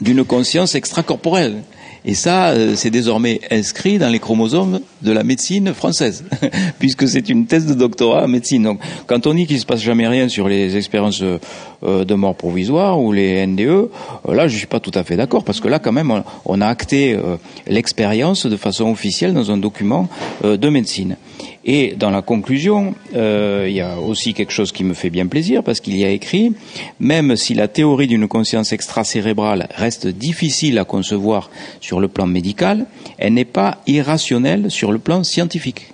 d'une 0.01 0.25
conscience 0.25 0.75
extracorporelle. 0.75 1.63
Et 2.07 2.15
ça, 2.15 2.51
euh, 2.51 2.75
c'est 2.77 2.91
désormais 2.91 3.41
inscrit 3.51 3.97
dans 3.97 4.11
les 4.11 4.19
chromosomes 4.19 4.81
de 5.01 5.11
la 5.11 5.25
médecine 5.25 5.73
française, 5.73 6.25
puisque 6.79 7.09
c'est 7.09 7.31
une 7.31 7.47
thèse 7.47 7.65
de 7.65 7.73
doctorat 7.73 8.25
en 8.25 8.29
médecine. 8.29 8.63
Donc, 8.63 8.81
quand 9.07 9.27
on 9.27 9.33
dit 9.33 9.47
qu'il 9.47 9.59
se 9.59 9.65
passe 9.65 9.81
jamais 9.81 10.07
rien 10.07 10.29
sur 10.29 10.47
les 10.47 10.77
expériences 10.77 11.23
euh, 11.23 12.05
de 12.05 12.15
mort 12.15 12.35
provisoire 12.35 13.01
ou 13.01 13.13
les 13.13 13.47
NDE, 13.47 13.61
euh, 13.61 13.89
là, 14.29 14.49
je 14.49 14.57
suis 14.59 14.67
pas 14.67 14.81
tout 14.81 14.91
à 14.95 15.03
fait 15.03 15.17
d'accord, 15.17 15.45
parce 15.45 15.61
que 15.61 15.69
là, 15.69 15.79
quand 15.79 15.93
même, 15.93 16.23
on 16.45 16.61
a 16.61 16.67
acté 16.67 17.17
l'expérience 17.67 18.47
de 18.47 18.57
façon 18.57 18.91
officielle 18.91 19.33
dans 19.33 19.51
un 19.51 19.57
document 19.57 20.09
de 20.43 20.69
médecine. 20.69 21.17
Et 21.65 21.95
dans 21.97 22.11
la 22.11 22.23
conclusion, 22.23 22.95
euh, 23.15 23.67
il 23.69 23.75
y 23.75 23.81
a 23.81 23.99
aussi 23.99 24.35
quelque 24.35 24.53
chose 24.53 24.73
qui 24.73 24.85
me 24.85 24.95
fait 24.95 25.11
bien 25.11 25.27
plaisir 25.27 25.63
parce 25.63 25.81
qu'il 25.81 25.97
y 25.97 26.05
a 26.05 26.11
écrit, 26.11 26.55
même 27.01 27.37
si 27.37 27.55
la 27.55 27.69
théorie 27.69 28.07
d'une 28.07 28.29
conscience 28.29 28.73
extracérébrale 28.73 29.69
reste 29.75 30.07
difficile 30.07 30.79
à 30.79 30.85
concevoir 30.85 31.51
sur 31.81 32.01
le 32.01 32.09
plan 32.09 32.27
médical, 32.27 32.87
elle 33.19 33.35
n'est 33.35 33.45
pas 33.45 33.79
irrationnelle 33.87 34.71
sur 34.71 34.93
le 34.93 34.99
plan 34.99 35.25
scientifique. 35.25 35.93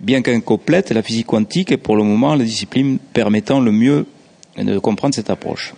Bien 0.00 0.22
qu'incomplète, 0.22 0.90
la 0.90 1.02
physique 1.02 1.26
quantique 1.26 1.72
est 1.72 1.76
pour 1.76 1.96
le 1.96 2.02
moment 2.02 2.34
la 2.34 2.44
discipline 2.44 2.98
permettant 3.12 3.60
le 3.60 3.72
mieux 3.72 4.06
de 4.58 4.78
comprendre 4.78 5.14
cette 5.14 5.30
approche 5.30 5.74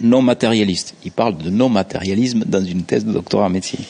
non 0.00 0.22
matérialiste. 0.22 0.94
Il 1.04 1.12
parle 1.12 1.36
de 1.36 1.50
non 1.50 1.68
matérialisme 1.68 2.44
dans 2.46 2.64
une 2.64 2.82
thèse 2.82 3.04
de 3.04 3.12
doctorat 3.12 3.46
en 3.46 3.50
médecine. 3.50 3.84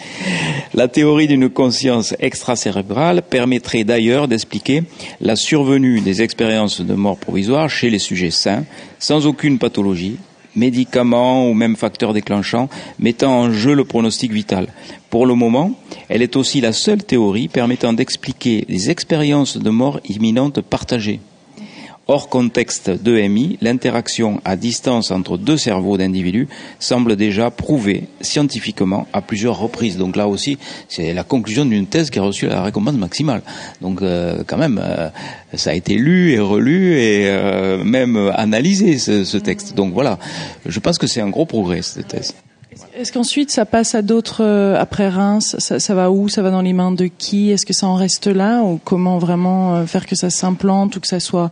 La 0.75 0.89
théorie 0.89 1.27
d'une 1.27 1.49
conscience 1.49 2.15
extracérébrale 2.21 3.23
permettrait 3.23 3.85
d'ailleurs 3.85 4.29
d'expliquer 4.29 4.83
la 5.21 5.37
survenue 5.37 6.01
des 6.01 6.23
expériences 6.23 6.81
de 6.81 6.95
mort 6.95 7.19
provisoire 7.19 7.71
chez 7.71 7.91
les 7.91 7.99
sujets 7.99 8.31
sains, 8.31 8.65
sans 8.99 9.27
aucune 9.27 9.59
pathologie, 9.59 10.17
médicaments 10.57 11.49
ou 11.49 11.55
même 11.55 11.77
facteurs 11.77 12.13
déclenchants, 12.13 12.69
mettant 12.99 13.41
en 13.41 13.53
jeu 13.53 13.75
le 13.75 13.85
pronostic 13.85 14.33
vital. 14.33 14.69
Pour 15.11 15.27
le 15.27 15.35
moment, 15.35 15.73
elle 16.09 16.23
est 16.23 16.37
aussi 16.37 16.61
la 16.61 16.73
seule 16.73 17.03
théorie 17.03 17.49
permettant 17.49 17.93
d'expliquer 17.93 18.65
les 18.69 18.91
expériences 18.91 19.57
de 19.57 19.71
mort 19.71 20.01
imminente 20.09 20.61
partagées 20.61 21.21
Hors 22.07 22.29
contexte 22.29 22.91
d'EMI, 22.91 23.57
l'interaction 23.63 24.43
à 24.45 24.57
distance 24.57 25.11
entre 25.11 25.39
deux 25.39 25.57
cerveaux 25.57 25.97
d'individus 25.97 26.49
semble 26.79 27.17
déjà 27.17 27.51
prouvée 27.51 28.05
scientifiquement 28.21 29.07
à 29.15 29.23
plusieurs 29.23 29.59
reprises. 29.59 29.97
Donc 29.97 30.15
là 30.15 30.29
aussi, 30.29 30.59
c'est 30.89 31.15
la 31.15 31.25
conclusion 31.25 31.65
d'une 31.65 31.87
thèse 31.87 32.11
qui 32.11 32.19
a 32.19 32.23
reçu 32.23 32.47
la 32.47 32.63
récompense 32.63 32.97
maximale. 32.97 33.41
Donc 33.81 34.03
euh, 34.03 34.43
quand 34.47 34.59
même, 34.59 34.79
euh, 34.85 35.09
ça 35.55 35.71
a 35.71 35.75
été 35.75 35.95
lu 35.95 36.33
et 36.33 36.41
relu 36.41 36.99
et 36.99 37.27
euh, 37.27 37.83
même 37.83 38.31
analysé 38.35 38.99
ce, 38.99 39.25
ce, 39.25 39.39
texte. 39.39 39.75
Donc 39.75 39.95
voilà, 39.95 40.19
je 40.67 40.81
pense 40.81 40.99
que 40.99 41.07
c'est 41.07 41.23
un 41.23 41.31
gros 41.31 41.47
progrès 41.47 41.81
cette 41.81 42.09
thèse. 42.09 42.35
Est-ce 42.97 43.13
qu'ensuite 43.13 43.51
ça 43.51 43.65
passe 43.65 43.95
à 43.97 44.03
d'autres 44.03 44.45
après 44.79 45.09
Reims 45.09 45.57
ça, 45.59 45.95
va 45.95 46.11
où? 46.11 46.29
Ça 46.29 46.43
va 46.43 46.51
dans 46.51 46.63
les 46.63 46.73
mains 46.73 46.93
de 46.93 47.07
qui? 47.07 47.51
Est-ce 47.51 47.67
que 47.67 47.73
ça 47.73 47.89
en 47.89 47.97
reste 47.97 48.29
là? 48.29 48.63
Ou 48.63 48.81
comment 48.83 49.19
vraiment 49.19 49.85
faire 49.87 50.07
que 50.07 50.15
ça 50.15 50.31
s'implante 50.31 50.97
ou 50.97 51.01
que 51.01 51.09
ça 51.09 51.19
soit 51.19 51.51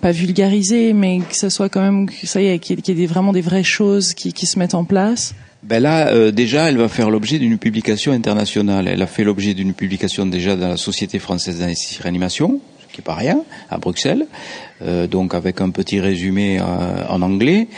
pas 0.00 0.12
vulgarisé, 0.12 0.92
mais 0.92 1.20
que 1.28 1.36
ça 1.36 1.50
soit 1.50 1.68
quand 1.68 1.80
même, 1.80 2.08
ça 2.22 2.40
y 2.40 2.46
est, 2.46 2.58
qu'il 2.58 2.98
y 2.98 3.02
ait 3.02 3.06
vraiment 3.06 3.32
des 3.32 3.40
vraies 3.40 3.64
choses 3.64 4.14
qui, 4.14 4.46
se 4.46 4.58
mettent 4.58 4.74
en 4.74 4.84
place? 4.84 5.34
Ben 5.64 5.82
là, 5.82 6.12
euh, 6.12 6.30
déjà, 6.30 6.68
elle 6.68 6.78
va 6.78 6.88
faire 6.88 7.10
l'objet 7.10 7.38
d'une 7.38 7.58
publication 7.58 8.12
internationale. 8.12 8.86
Elle 8.86 9.02
a 9.02 9.06
fait 9.06 9.24
l'objet 9.24 9.54
d'une 9.54 9.74
publication 9.74 10.24
déjà 10.24 10.54
dans 10.54 10.68
la 10.68 10.76
Société 10.76 11.18
française 11.18 11.58
d'anesthésie 11.58 12.00
réanimation, 12.00 12.60
ce 12.77 12.77
qui 12.98 13.02
est 13.02 13.04
pas 13.04 13.14
rien, 13.14 13.42
à 13.70 13.78
Bruxelles, 13.78 14.26
euh, 14.82 15.06
donc 15.06 15.34
avec 15.34 15.60
un 15.60 15.70
petit 15.70 16.00
résumé 16.00 16.58
euh, 16.58 16.64
en 17.08 17.22
anglais. 17.22 17.68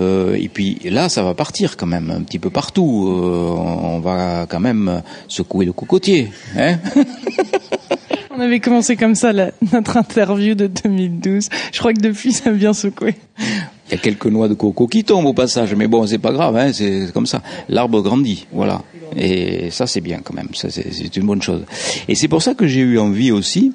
Euh, 0.00 0.34
et 0.34 0.48
puis 0.48 0.80
là, 0.84 1.08
ça 1.08 1.22
va 1.22 1.34
partir 1.34 1.76
quand 1.76 1.86
même 1.86 2.10
un 2.10 2.22
petit 2.22 2.40
peu 2.40 2.50
partout. 2.50 2.82
On 2.82 4.00
va 4.00 4.46
quand 4.48 4.60
même 4.60 5.02
secouer 5.28 5.64
le 5.64 5.72
cocotier. 5.72 6.30
Hein 6.58 6.78
On 8.36 8.40
avait 8.40 8.58
commencé 8.58 8.96
comme 8.96 9.14
ça 9.14 9.32
la, 9.32 9.52
notre 9.72 9.96
interview 9.96 10.56
de 10.56 10.66
2012. 10.66 11.48
Je 11.72 11.78
crois 11.78 11.92
que 11.92 12.00
depuis, 12.00 12.32
ça 12.32 12.50
a 12.50 12.52
bien 12.52 12.72
secoué. 12.72 13.14
Il 13.38 13.92
y 13.92 13.94
a 13.94 13.98
quelques 13.98 14.26
noix 14.26 14.48
de 14.48 14.54
coco 14.54 14.88
qui 14.88 15.04
tombent 15.04 15.26
au 15.26 15.34
passage, 15.34 15.72
mais 15.76 15.86
bon, 15.86 16.04
c'est 16.04 16.18
pas 16.18 16.32
grave, 16.32 16.56
hein, 16.56 16.72
c'est 16.72 17.12
comme 17.12 17.26
ça. 17.26 17.42
L'arbre 17.68 18.02
grandit, 18.02 18.48
voilà. 18.50 18.82
Et 19.16 19.70
ça, 19.70 19.86
c'est 19.86 20.00
bien 20.00 20.20
quand 20.22 20.34
même. 20.34 20.48
Ça, 20.54 20.68
c'est 20.70 21.16
une 21.16 21.26
bonne 21.26 21.42
chose. 21.42 21.62
Et 22.08 22.14
c'est 22.14 22.28
pour 22.28 22.42
ça 22.42 22.54
que 22.54 22.66
j'ai 22.66 22.80
eu 22.80 22.98
envie 22.98 23.30
aussi 23.30 23.72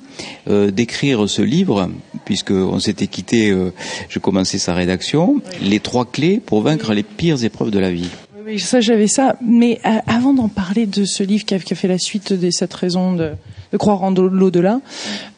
euh, 0.47 0.71
d'écrire 0.71 1.29
ce 1.29 1.41
livre, 1.41 1.89
puisque 2.25 2.51
on 2.51 2.79
s'était 2.79 3.07
quitté. 3.07 3.49
Euh, 3.51 3.71
je 4.09 4.19
commençais 4.19 4.57
sa 4.57 4.73
rédaction. 4.73 5.41
Les 5.61 5.79
trois 5.79 6.05
clés 6.05 6.41
pour 6.43 6.61
vaincre 6.61 6.93
les 6.93 7.03
pires 7.03 7.43
épreuves 7.43 7.71
de 7.71 7.79
la 7.79 7.91
vie. 7.91 8.09
Oui, 8.45 8.59
ça, 8.59 8.81
j'avais 8.81 9.07
ça. 9.07 9.35
Mais 9.45 9.79
euh, 9.85 9.99
avant 10.07 10.33
d'en 10.33 10.49
parler 10.49 10.85
de 10.85 11.05
ce 11.05 11.23
livre 11.23 11.45
qui 11.45 11.53
a, 11.53 11.59
qui 11.59 11.73
a 11.73 11.75
fait 11.75 11.87
la 11.87 11.99
suite 11.99 12.33
de 12.33 12.49
cette 12.49 12.73
raison 12.73 13.13
de 13.13 13.31
de 13.71 13.77
croire 13.77 14.03
en 14.03 14.11
l'au-delà. 14.11 14.79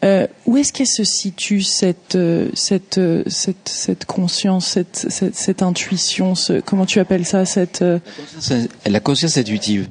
Euh, 0.03 0.27
où 0.45 0.57
est-ce 0.57 0.73
qu'elle 0.73 0.87
se 0.87 1.03
situe 1.03 1.61
cette 1.61 2.15
euh, 2.15 2.49
cette 2.53 2.97
euh, 2.97 3.23
cette 3.27 3.69
cette 3.69 4.05
conscience, 4.05 4.67
cette 4.67 5.07
cette, 5.09 5.35
cette 5.35 5.61
intuition, 5.61 6.35
ce, 6.35 6.59
comment 6.59 6.85
tu 6.85 6.99
appelles 6.99 7.25
ça, 7.25 7.45
cette 7.45 7.81
la 7.81 7.99
conscience, 7.99 8.67
la 8.85 8.99
conscience 8.99 9.37
intuitive, 9.37 9.89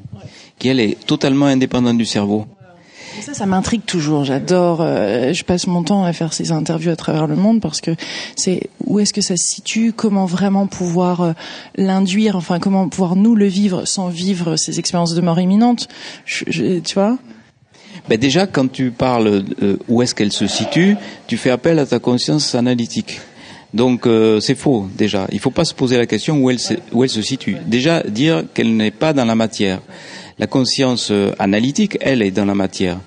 qui 0.59 0.69
elle 0.69 0.81
est 0.81 0.99
totalement 1.07 1.47
indépendante 1.47 1.99
du 1.99 2.07
cerveau. 2.07 2.47
Ça, 3.21 3.35
ça 3.35 3.45
m'intrigue 3.45 3.85
toujours. 3.85 4.25
J'adore. 4.25 4.79
Euh, 4.81 5.33
je 5.33 5.45
passe 5.45 5.67
mon 5.67 5.83
temps 5.83 6.05
à 6.05 6.13
faire 6.13 6.33
ces 6.33 6.53
interviews 6.53 6.91
à 6.91 6.97
travers 6.97 7.27
le 7.27 7.37
monde 7.37 7.61
parce 7.61 7.81
que 7.81 7.91
c'est 8.37 8.71
où 8.87 8.99
est-ce 8.99 9.13
que 9.13 9.21
ça 9.21 9.37
se 9.37 9.45
situe, 9.45 9.93
comment 9.93 10.27
vraiment 10.27 10.67
pouvoir 10.67 11.21
euh, 11.21 11.33
l'induire, 11.77 12.37
enfin 12.37 12.59
comment 12.59 12.89
pouvoir 12.89 13.17
nous 13.17 13.35
le 13.35 13.47
vivre 13.47 13.85
sans 13.85 14.09
vivre 14.09 14.57
ces 14.57 14.79
expériences 14.79 15.15
de 15.15 15.21
mort 15.21 15.41
imminente. 15.41 15.89
Je, 16.25 16.45
je, 16.49 16.79
tu 16.79 16.95
vois? 16.95 17.19
Ben 18.09 18.19
déjà, 18.19 18.47
quand 18.47 18.71
tu 18.71 18.91
parles 18.91 19.45
euh, 19.63 19.77
où 19.89 20.03
est-ce 20.03 20.15
qu'elle 20.15 20.33
se 20.33 20.47
situe, 20.47 20.97
tu 21.27 21.37
fais 21.37 21.51
appel 21.51 21.79
à 21.79 21.87
ta 21.87 21.99
conscience 21.99 22.55
analytique. 22.55 23.21
Donc 23.73 24.07
euh, 24.07 24.41
c'est 24.41 24.55
faux 24.55 24.89
déjà. 24.97 25.27
Il 25.31 25.37
ne 25.37 25.41
faut 25.41 25.51
pas 25.51 25.65
se 25.65 25.75
poser 25.75 25.97
la 25.97 26.07
question 26.07 26.39
où 26.39 26.51
elle 26.51 26.59
se, 26.59 26.75
où 26.93 27.05
elle 27.05 27.11
se 27.11 27.23
situe. 27.23 27.57
Déjà 27.67 28.03
dire 28.03 28.45
qu'elle 28.53 28.77
n'est 28.77 28.91
pas 28.91 29.13
dans 29.13 29.25
la 29.25 29.35
matière. 29.35 29.81
La 30.39 30.47
conscience 30.47 31.11
euh, 31.11 31.33
analytique, 31.39 31.99
elle, 32.01 32.23
est 32.23 32.31
dans 32.31 32.47
la 32.47 32.55
matière. 32.55 32.99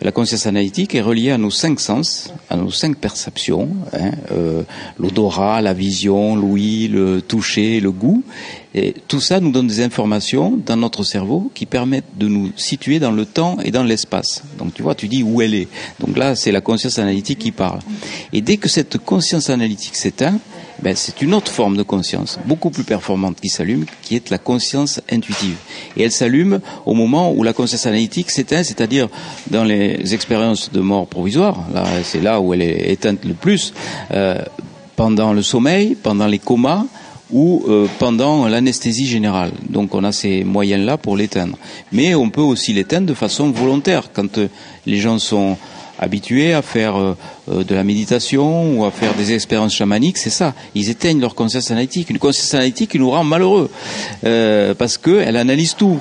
La 0.00 0.12
conscience 0.12 0.46
analytique 0.46 0.94
est 0.94 1.00
reliée 1.00 1.32
à 1.32 1.38
nos 1.38 1.50
cinq 1.50 1.80
sens, 1.80 2.32
à 2.48 2.56
nos 2.56 2.70
cinq 2.70 2.96
perceptions, 2.96 3.68
hein, 3.92 4.12
euh, 4.30 4.62
l'odorat, 4.96 5.60
la 5.60 5.72
vision, 5.72 6.36
l'ouïe, 6.36 6.86
le 6.86 7.20
toucher, 7.20 7.80
le 7.80 7.90
goût. 7.90 8.22
Tout 9.08 9.20
ça 9.20 9.40
nous 9.40 9.50
donne 9.50 9.66
des 9.66 9.80
informations 9.80 10.58
dans 10.64 10.76
notre 10.76 11.04
cerveau 11.04 11.50
qui 11.54 11.66
permettent 11.66 12.16
de 12.16 12.28
nous 12.28 12.50
situer 12.56 12.98
dans 12.98 13.12
le 13.12 13.24
temps 13.24 13.58
et 13.64 13.70
dans 13.70 13.84
l'espace. 13.84 14.42
Donc 14.58 14.74
tu 14.74 14.82
vois, 14.82 14.94
tu 14.94 15.08
dis 15.08 15.22
où 15.22 15.40
elle 15.40 15.54
est. 15.54 15.68
Donc 16.00 16.16
là, 16.16 16.34
c'est 16.34 16.52
la 16.52 16.60
conscience 16.60 16.98
analytique 16.98 17.38
qui 17.38 17.52
parle. 17.52 17.80
Et 18.32 18.40
dès 18.40 18.56
que 18.56 18.68
cette 18.68 18.98
conscience 18.98 19.50
analytique 19.50 19.96
s'éteint, 19.96 20.38
ben, 20.82 20.94
c'est 20.94 21.22
une 21.22 21.34
autre 21.34 21.50
forme 21.50 21.76
de 21.76 21.82
conscience, 21.82 22.38
beaucoup 22.44 22.70
plus 22.70 22.84
performante 22.84 23.40
qui 23.40 23.48
s'allume, 23.48 23.84
qui 24.02 24.14
est 24.14 24.30
la 24.30 24.38
conscience 24.38 25.00
intuitive. 25.10 25.56
Et 25.96 26.04
elle 26.04 26.12
s'allume 26.12 26.60
au 26.86 26.94
moment 26.94 27.32
où 27.32 27.42
la 27.42 27.52
conscience 27.52 27.86
analytique 27.86 28.30
s'éteint, 28.30 28.62
c'est-à-dire 28.62 29.08
dans 29.50 29.64
les 29.64 30.14
expériences 30.14 30.70
de 30.70 30.80
mort 30.80 31.08
provisoire. 31.08 31.64
Là, 31.74 31.84
c'est 32.04 32.20
là 32.20 32.40
où 32.40 32.54
elle 32.54 32.62
est 32.62 32.92
éteinte 32.92 33.24
le 33.24 33.34
plus. 33.34 33.72
Euh, 34.12 34.40
pendant 34.94 35.32
le 35.32 35.42
sommeil, 35.42 35.96
pendant 36.00 36.26
les 36.26 36.38
comas, 36.38 36.84
ou 37.30 37.64
euh, 37.68 37.86
pendant 37.98 38.48
l'anesthésie 38.48 39.06
générale. 39.06 39.52
Donc 39.68 39.94
on 39.94 40.04
a 40.04 40.12
ces 40.12 40.44
moyens-là 40.44 40.96
pour 40.96 41.16
l'éteindre. 41.16 41.58
Mais 41.92 42.14
on 42.14 42.30
peut 42.30 42.40
aussi 42.40 42.72
l'éteindre 42.72 43.06
de 43.06 43.14
façon 43.14 43.50
volontaire 43.50 44.10
quand 44.12 44.38
euh, 44.38 44.48
les 44.86 44.98
gens 44.98 45.18
sont 45.18 45.56
habitués 45.98 46.54
à 46.54 46.62
faire 46.62 46.96
euh, 46.96 47.16
euh, 47.50 47.64
de 47.64 47.74
la 47.74 47.84
méditation 47.84 48.78
ou 48.78 48.84
à 48.84 48.90
faire 48.90 49.14
des 49.14 49.32
expériences 49.32 49.74
chamaniques, 49.74 50.18
c'est 50.18 50.30
ça. 50.30 50.54
Ils 50.74 50.90
éteignent 50.90 51.20
leur 51.20 51.34
conscience 51.34 51.70
analytique. 51.70 52.10
Une 52.10 52.18
conscience 52.18 52.54
analytique 52.54 52.92
qui 52.92 52.98
nous 52.98 53.10
rend 53.10 53.24
malheureux 53.24 53.70
euh, 54.24 54.74
parce 54.74 54.96
qu'elle 54.96 55.36
analyse 55.36 55.74
tout. 55.74 55.98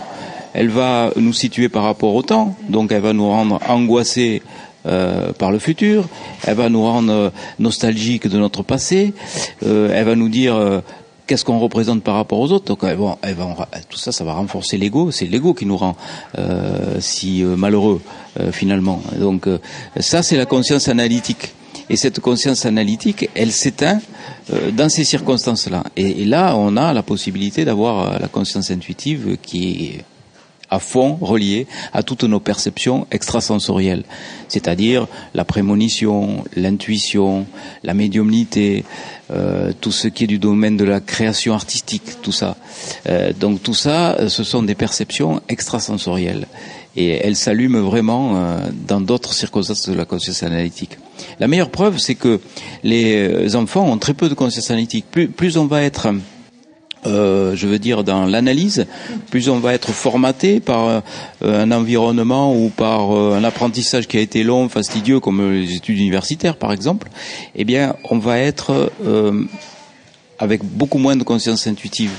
Elle 0.53 0.69
va 0.69 1.11
nous 1.17 1.33
situer 1.33 1.69
par 1.69 1.83
rapport 1.83 2.15
au 2.15 2.23
temps, 2.23 2.55
donc 2.69 2.91
elle 2.91 3.01
va 3.01 3.13
nous 3.13 3.27
rendre 3.27 3.59
angoissés 3.67 4.41
euh, 4.87 5.31
par 5.33 5.51
le 5.51 5.59
futur, 5.59 6.05
elle 6.45 6.55
va 6.55 6.69
nous 6.69 6.81
rendre 6.81 7.31
nostalgiques 7.59 8.27
de 8.27 8.37
notre 8.39 8.63
passé, 8.63 9.13
euh, 9.63 9.91
elle 9.93 10.05
va 10.05 10.15
nous 10.15 10.29
dire 10.29 10.81
qu'est-ce 11.27 11.45
qu'on 11.45 11.59
représente 11.59 12.01
par 12.03 12.15
rapport 12.15 12.39
aux 12.39 12.51
autres? 12.51 12.65
Donc, 12.65 12.79
bon, 12.95 13.17
elle 13.21 13.35
va, 13.35 13.67
tout 13.89 13.97
ça, 13.97 14.11
ça 14.11 14.23
va 14.23 14.33
renforcer 14.33 14.77
l'ego. 14.77 15.11
C'est 15.11 15.25
l'ego 15.25 15.53
qui 15.53 15.65
nous 15.65 15.77
rend 15.77 15.95
euh, 16.37 16.99
si 16.99 17.43
euh, 17.43 17.55
malheureux 17.55 18.01
euh, 18.39 18.51
finalement. 18.51 19.01
Donc, 19.19 19.47
euh, 19.47 19.59
ça, 19.99 20.23
c'est 20.23 20.37
la 20.37 20.45
conscience 20.45 20.87
analytique. 20.87 21.53
Et 21.89 21.95
cette 21.95 22.19
conscience 22.19 22.65
analytique, 22.65 23.29
elle 23.35 23.51
s'éteint 23.51 24.01
euh, 24.51 24.71
dans 24.71 24.89
ces 24.89 25.03
circonstances-là. 25.03 25.83
Et, 25.95 26.21
et, 26.21 26.25
là, 26.25 26.55
on 26.55 26.75
a 26.75 26.93
la 26.93 27.03
possibilité 27.03 27.63
d'avoir 27.65 28.19
la 28.19 28.27
conscience 28.27 28.71
intuitive 28.71 29.37
qui 29.41 29.85
est 29.85 30.05
à 30.69 30.79
fond 30.79 31.17
reliée 31.21 31.67
à 31.93 32.03
toutes 32.03 32.23
nos 32.23 32.39
perceptions 32.39 33.07
extrasensorielles, 33.11 34.03
c'est-à-dire 34.47 35.07
la 35.33 35.45
prémonition, 35.45 36.43
l'intuition, 36.55 37.45
la 37.83 37.93
médiumnité, 37.93 38.83
euh, 39.31 39.71
tout 39.79 39.91
ce 39.91 40.07
qui 40.07 40.25
est 40.25 40.27
du 40.27 40.39
domaine 40.39 40.77
de 40.77 40.83
la 40.83 40.99
création 40.99 41.53
artistique, 41.53 42.21
tout 42.21 42.31
ça. 42.31 42.57
Euh, 43.07 43.33
donc 43.33 43.63
tout 43.63 43.73
ça, 43.73 44.29
ce 44.29 44.43
sont 44.43 44.63
des 44.63 44.75
perceptions 44.75 45.41
extrasensorielles. 45.49 46.47
Et 46.95 47.09
elles 47.09 47.35
s'allument 47.35 47.81
vraiment 47.81 48.35
euh, 48.35 48.57
dans 48.87 49.01
d'autres 49.01 49.33
circonstances 49.33 49.87
de 49.87 49.93
la 49.93 50.05
conscience 50.05 50.43
analytique. 50.43 50.97
La 51.39 51.47
meilleure 51.47 51.69
preuve, 51.69 51.99
c'est 51.99 52.15
que 52.15 52.39
les 52.83 53.55
enfants 53.55 53.87
ont 53.87 53.97
très 53.97 54.13
peu 54.13 54.29
de 54.29 54.33
conscience 54.33 54.71
analytique. 54.71 55.05
Plus, 55.11 55.27
plus 55.27 55.57
on 55.57 55.67
va 55.67 55.83
être 55.83 56.07
euh, 57.05 57.55
je 57.55 57.67
veux 57.67 57.79
dire, 57.79 58.03
dans 58.03 58.25
l'analyse, 58.25 58.85
plus 59.29 59.49
on 59.49 59.59
va 59.59 59.73
être 59.73 59.91
formaté 59.91 60.59
par 60.59 60.87
euh, 60.87 61.01
un 61.43 61.71
environnement 61.71 62.55
ou 62.55 62.69
par 62.69 63.15
euh, 63.15 63.37
un 63.37 63.43
apprentissage 63.43 64.07
qui 64.07 64.17
a 64.17 64.21
été 64.21 64.43
long, 64.43 64.69
fastidieux, 64.69 65.19
comme 65.19 65.51
les 65.51 65.75
études 65.75 65.99
universitaires 65.99 66.55
par 66.55 66.71
exemple, 66.73 67.09
eh 67.55 67.65
bien, 67.65 67.95
on 68.09 68.17
va 68.17 68.39
être 68.39 68.91
euh, 69.05 69.43
avec 70.39 70.63
beaucoup 70.63 70.97
moins 70.97 71.15
de 71.15 71.23
conscience 71.23 71.65
intuitive. 71.67 72.11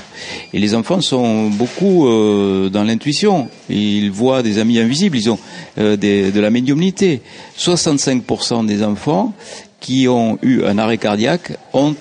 Et 0.53 0.59
les 0.59 0.75
enfants 0.75 0.99
sont 0.99 1.49
beaucoup 1.49 2.05
dans 2.05 2.83
l'intuition. 2.83 3.47
Ils 3.69 4.11
voient 4.11 4.43
des 4.43 4.57
amis 4.57 4.77
invisibles, 4.77 5.15
ils 5.15 5.29
ont 5.29 5.39
de 5.77 6.37
la 6.37 6.49
médiumnité. 6.49 7.21
65% 7.57 8.65
des 8.65 8.83
enfants 8.83 9.33
qui 9.79 10.09
ont 10.09 10.37
eu 10.41 10.63
un 10.63 10.77
arrêt 10.77 10.97
cardiaque 10.97 11.53
ont 11.71 11.95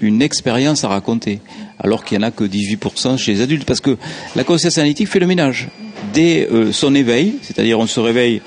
une 0.00 0.22
expérience 0.22 0.84
à 0.84 0.88
raconter, 0.88 1.40
alors 1.80 2.04
qu'il 2.04 2.18
n'y 2.18 2.24
en 2.24 2.28
a 2.28 2.30
que 2.30 2.44
18% 2.44 3.18
chez 3.18 3.32
les 3.32 3.40
adultes, 3.40 3.64
parce 3.64 3.80
que 3.80 3.96
la 4.36 4.44
conscience 4.44 4.78
analytique 4.78 5.08
fait 5.08 5.18
le 5.18 5.26
ménage. 5.26 5.68
Dès 6.12 6.48
euh, 6.50 6.72
son 6.72 6.94
éveil, 6.94 7.36
c'est-à-dire 7.42 7.78
on 7.78 7.86
se 7.86 8.00
réveille 8.00 8.42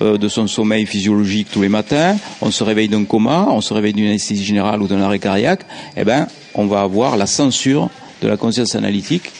euh, 0.00 0.18
de 0.18 0.28
son 0.28 0.46
sommeil 0.46 0.86
physiologique 0.86 1.48
tous 1.52 1.62
les 1.62 1.68
matins, 1.68 2.16
on 2.40 2.50
se 2.50 2.64
réveille 2.64 2.88
d'un 2.88 3.04
coma, 3.04 3.48
on 3.50 3.60
se 3.60 3.74
réveille 3.74 3.92
d'une 3.92 4.08
anesthésie 4.08 4.44
générale 4.44 4.82
ou 4.82 4.88
d'un 4.88 5.00
arrêt 5.00 5.18
cardiaque, 5.18 5.66
eh 5.96 6.04
ben, 6.04 6.26
on 6.54 6.66
va 6.66 6.80
avoir 6.80 7.16
la 7.16 7.26
censure 7.26 7.90
de 8.20 8.28
la 8.28 8.36
conscience 8.36 8.74
analytique. 8.74 9.30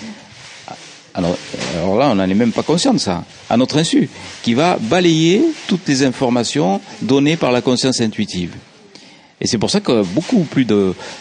Alors, 1.15 1.37
alors 1.79 1.99
là, 1.99 2.09
on 2.11 2.15
n'en 2.15 2.29
est 2.29 2.35
même 2.35 2.53
pas 2.53 2.63
conscient 2.63 2.95
de 2.95 2.99
ça, 2.99 3.25
à 3.51 3.57
notre 3.57 3.79
insu, 3.79 4.09
qui 4.43 4.55
va 4.55 4.79
balayer 4.81 5.43
toutes 5.67 5.87
les 5.89 6.05
informations 6.05 6.81
données 7.03 7.37
par 7.37 7.53
la 7.53 7.61
conscience 7.61 8.01
intuitive. 8.01 8.55
Et 9.43 9.49
c'est 9.49 9.59
pour 9.59 9.71
ça 9.71 9.81
que 9.81 10.05
beaucoup 10.05 10.45
plus 10.45 10.65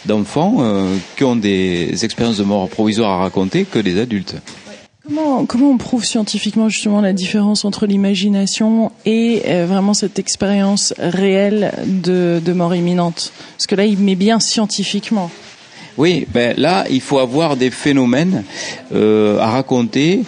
d'enfants 0.05 0.57
euh, 0.59 0.95
qui 1.17 1.23
ont 1.23 1.35
des 1.35 2.05
expériences 2.05 2.37
de 2.37 2.43
mort 2.43 2.69
provisoire 2.69 3.09
à 3.13 3.17
raconter 3.17 3.65
que 3.65 3.79
des 3.79 3.99
adultes. 3.99 4.35
Comment, 5.03 5.45
comment 5.45 5.71
on 5.71 5.77
prouve 5.77 6.05
scientifiquement 6.05 6.69
justement 6.69 7.01
la 7.01 7.13
différence 7.13 7.65
entre 7.65 7.87
l'imagination 7.87 8.91
et 9.07 9.41
euh, 9.47 9.65
vraiment 9.65 9.95
cette 9.95 10.19
expérience 10.19 10.93
réelle 10.99 11.73
de, 11.87 12.39
de 12.45 12.53
mort 12.53 12.75
imminente? 12.75 13.33
Parce 13.57 13.65
que 13.65 13.73
là, 13.73 13.85
il 13.85 13.97
met 13.97 14.13
bien 14.13 14.39
scientifiquement. 14.39 15.31
Oui, 15.97 16.27
ben 16.31 16.53
là, 16.57 16.85
il 16.91 17.01
faut 17.01 17.17
avoir 17.17 17.57
des 17.57 17.71
phénomènes 17.71 18.43
euh, 18.93 19.39
à 19.39 19.49
raconter 19.49 20.21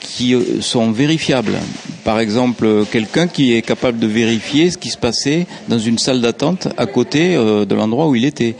qui 0.00 0.34
euh, 0.34 0.60
sont 0.60 0.90
vérifiables. 0.90 1.58
Par 2.04 2.18
exemple, 2.18 2.84
quelqu'un 2.90 3.28
qui 3.28 3.54
est 3.54 3.62
capable 3.62 3.98
de 3.98 4.06
vérifier 4.06 4.70
ce 4.70 4.78
qui 4.78 4.90
se 4.90 4.98
passait 4.98 5.46
dans 5.68 5.78
une 5.78 5.98
salle 5.98 6.20
d'attente 6.20 6.68
à 6.76 6.86
côté 6.86 7.36
euh, 7.36 7.64
de 7.64 7.74
l'endroit 7.74 8.08
où 8.08 8.14
il 8.14 8.24
était. 8.24 8.56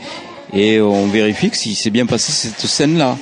Et 0.53 0.81
on 0.81 1.07
vérifie 1.07 1.49
que 1.49 1.57
si 1.57 1.75
c'est 1.75 1.89
bien 1.89 2.05
passé 2.05 2.31
cette 2.33 2.59
scène-là. 2.59 3.17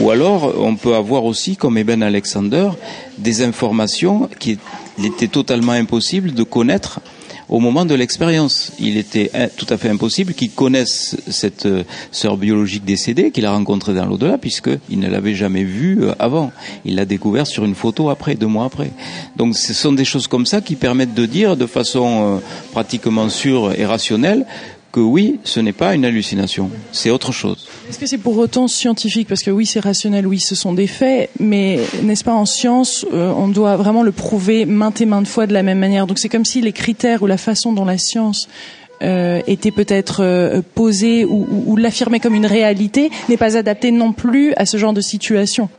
Ou 0.00 0.10
alors, 0.10 0.54
on 0.58 0.74
peut 0.74 0.94
avoir 0.94 1.24
aussi, 1.26 1.56
comme 1.56 1.76
Eben 1.76 2.02
Alexander, 2.02 2.70
des 3.18 3.42
informations 3.42 4.30
qui 4.38 4.58
étaient 5.04 5.28
totalement 5.28 5.72
impossibles 5.72 6.32
de 6.32 6.42
connaître 6.42 7.00
au 7.52 7.60
moment 7.60 7.84
de 7.84 7.94
l'expérience. 7.94 8.72
Il 8.80 8.96
était 8.96 9.30
tout 9.58 9.66
à 9.68 9.76
fait 9.76 9.90
impossible 9.90 10.32
qu'il 10.32 10.50
connaisse 10.50 11.16
cette 11.28 11.66
euh, 11.66 11.84
sœur 12.10 12.38
biologique 12.38 12.84
décédée 12.84 13.30
qu'il 13.30 13.44
a 13.44 13.52
rencontrée 13.52 13.92
dans 13.92 14.06
l'au-delà, 14.06 14.38
puisqu'il 14.38 14.98
ne 14.98 15.08
l'avait 15.08 15.34
jamais 15.34 15.62
vue 15.62 15.98
euh, 16.00 16.14
avant. 16.18 16.50
Il 16.86 16.94
l'a 16.94 17.04
découvert 17.04 17.46
sur 17.46 17.64
une 17.64 17.74
photo 17.74 18.08
après, 18.08 18.36
deux 18.36 18.46
mois 18.46 18.64
après. 18.64 18.90
Donc 19.36 19.54
ce 19.54 19.74
sont 19.74 19.92
des 19.92 20.06
choses 20.06 20.28
comme 20.28 20.46
ça 20.46 20.62
qui 20.62 20.76
permettent 20.76 21.12
de 21.12 21.26
dire 21.26 21.58
de 21.58 21.66
façon 21.66 22.06
euh, 22.08 22.38
pratiquement 22.72 23.28
sûre 23.28 23.78
et 23.78 23.84
rationnelle 23.84 24.46
que 24.92 25.00
oui, 25.00 25.40
ce 25.42 25.58
n'est 25.58 25.72
pas 25.72 25.94
une 25.94 26.04
hallucination, 26.04 26.70
c'est 26.92 27.10
autre 27.10 27.32
chose. 27.32 27.66
Est-ce 27.88 27.98
que 27.98 28.06
c'est 28.06 28.18
pour 28.18 28.36
autant 28.36 28.68
scientifique? 28.68 29.26
Parce 29.26 29.42
que 29.42 29.50
oui, 29.50 29.66
c'est 29.66 29.80
rationnel, 29.80 30.26
oui, 30.26 30.38
ce 30.38 30.54
sont 30.54 30.74
des 30.74 30.86
faits, 30.86 31.30
mais 31.40 31.80
n'est-ce 32.02 32.22
pas 32.22 32.34
en 32.34 32.46
science, 32.46 33.06
euh, 33.12 33.32
on 33.34 33.48
doit 33.48 33.76
vraiment 33.76 34.02
le 34.02 34.12
prouver 34.12 34.66
maintes 34.66 35.00
et 35.00 35.06
maintes 35.06 35.26
fois 35.26 35.46
de 35.46 35.54
la 35.54 35.62
même 35.62 35.78
manière. 35.78 36.06
Donc 36.06 36.18
c'est 36.18 36.28
comme 36.28 36.44
si 36.44 36.60
les 36.60 36.72
critères 36.72 37.22
ou 37.22 37.26
la 37.26 37.38
façon 37.38 37.72
dont 37.72 37.86
la 37.86 37.98
science 37.98 38.48
euh, 39.02 39.40
était 39.46 39.70
peut-être 39.70 40.22
euh, 40.22 40.60
posée 40.74 41.24
ou, 41.24 41.46
ou, 41.50 41.72
ou 41.72 41.76
l'affirmer 41.76 42.20
comme 42.20 42.34
une 42.34 42.46
réalité 42.46 43.10
n'est 43.28 43.38
pas 43.38 43.56
adapté 43.56 43.90
non 43.90 44.12
plus 44.12 44.52
à 44.54 44.66
ce 44.66 44.76
genre 44.76 44.92
de 44.92 45.00
situation. 45.00 45.70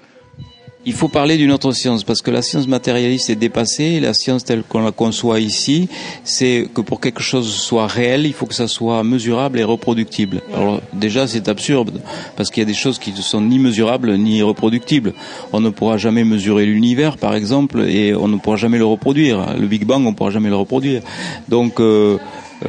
Il 0.86 0.92
faut 0.92 1.08
parler 1.08 1.38
d'une 1.38 1.52
autre 1.52 1.72
science 1.72 2.04
parce 2.04 2.22
que 2.22 2.30
la 2.30 2.42
science 2.42 2.68
matérialiste 2.68 3.30
est 3.30 3.38
dépassée. 3.38 4.02
la 4.02 4.14
science 4.14 4.44
telle 4.44 4.64
qu'on 4.64 4.82
la 4.82 4.92
conçoit 4.92 5.40
ici, 5.40 5.88
c'est 6.26 6.68
que 6.74 6.82
pour 6.82 7.00
quelque 7.00 7.22
chose 7.22 7.50
soit 7.54 7.88
réel, 7.88 8.26
il 8.26 8.34
faut 8.34 8.46
que 8.46 8.54
ça 8.54 8.68
soit 8.68 9.02
mesurable 9.06 9.60
et 9.60 9.64
reproductible. 9.64 10.42
Alors 10.54 10.82
déjà, 10.92 11.26
c'est 11.26 11.48
absurde 11.48 12.02
parce 12.36 12.52
qu'il 12.52 12.62
y 12.62 12.66
a 12.66 12.68
des 12.68 12.74
choses 12.74 13.00
qui 13.00 13.12
ne 13.12 13.22
sont 13.22 13.40
ni 13.40 13.60
mesurables 13.60 14.18
ni 14.18 14.42
reproductibles. 14.42 15.14
On 15.54 15.62
ne 15.62 15.70
pourra 15.70 15.96
jamais 15.96 16.26
mesurer 16.26 16.66
l'univers, 16.66 17.16
par 17.16 17.34
exemple, 17.34 17.86
et 17.88 18.14
on 18.14 18.28
ne 18.28 18.36
pourra 18.36 18.58
jamais 18.58 18.78
le 18.78 18.86
reproduire. 18.86 19.56
Le 19.58 19.68
Big 19.68 19.86
Bang, 19.86 20.06
on 20.06 20.12
ne 20.12 20.16
pourra 20.16 20.32
jamais 20.32 20.50
le 20.50 20.58
reproduire. 20.58 21.02
Donc 21.48 21.80
euh, 21.80 22.18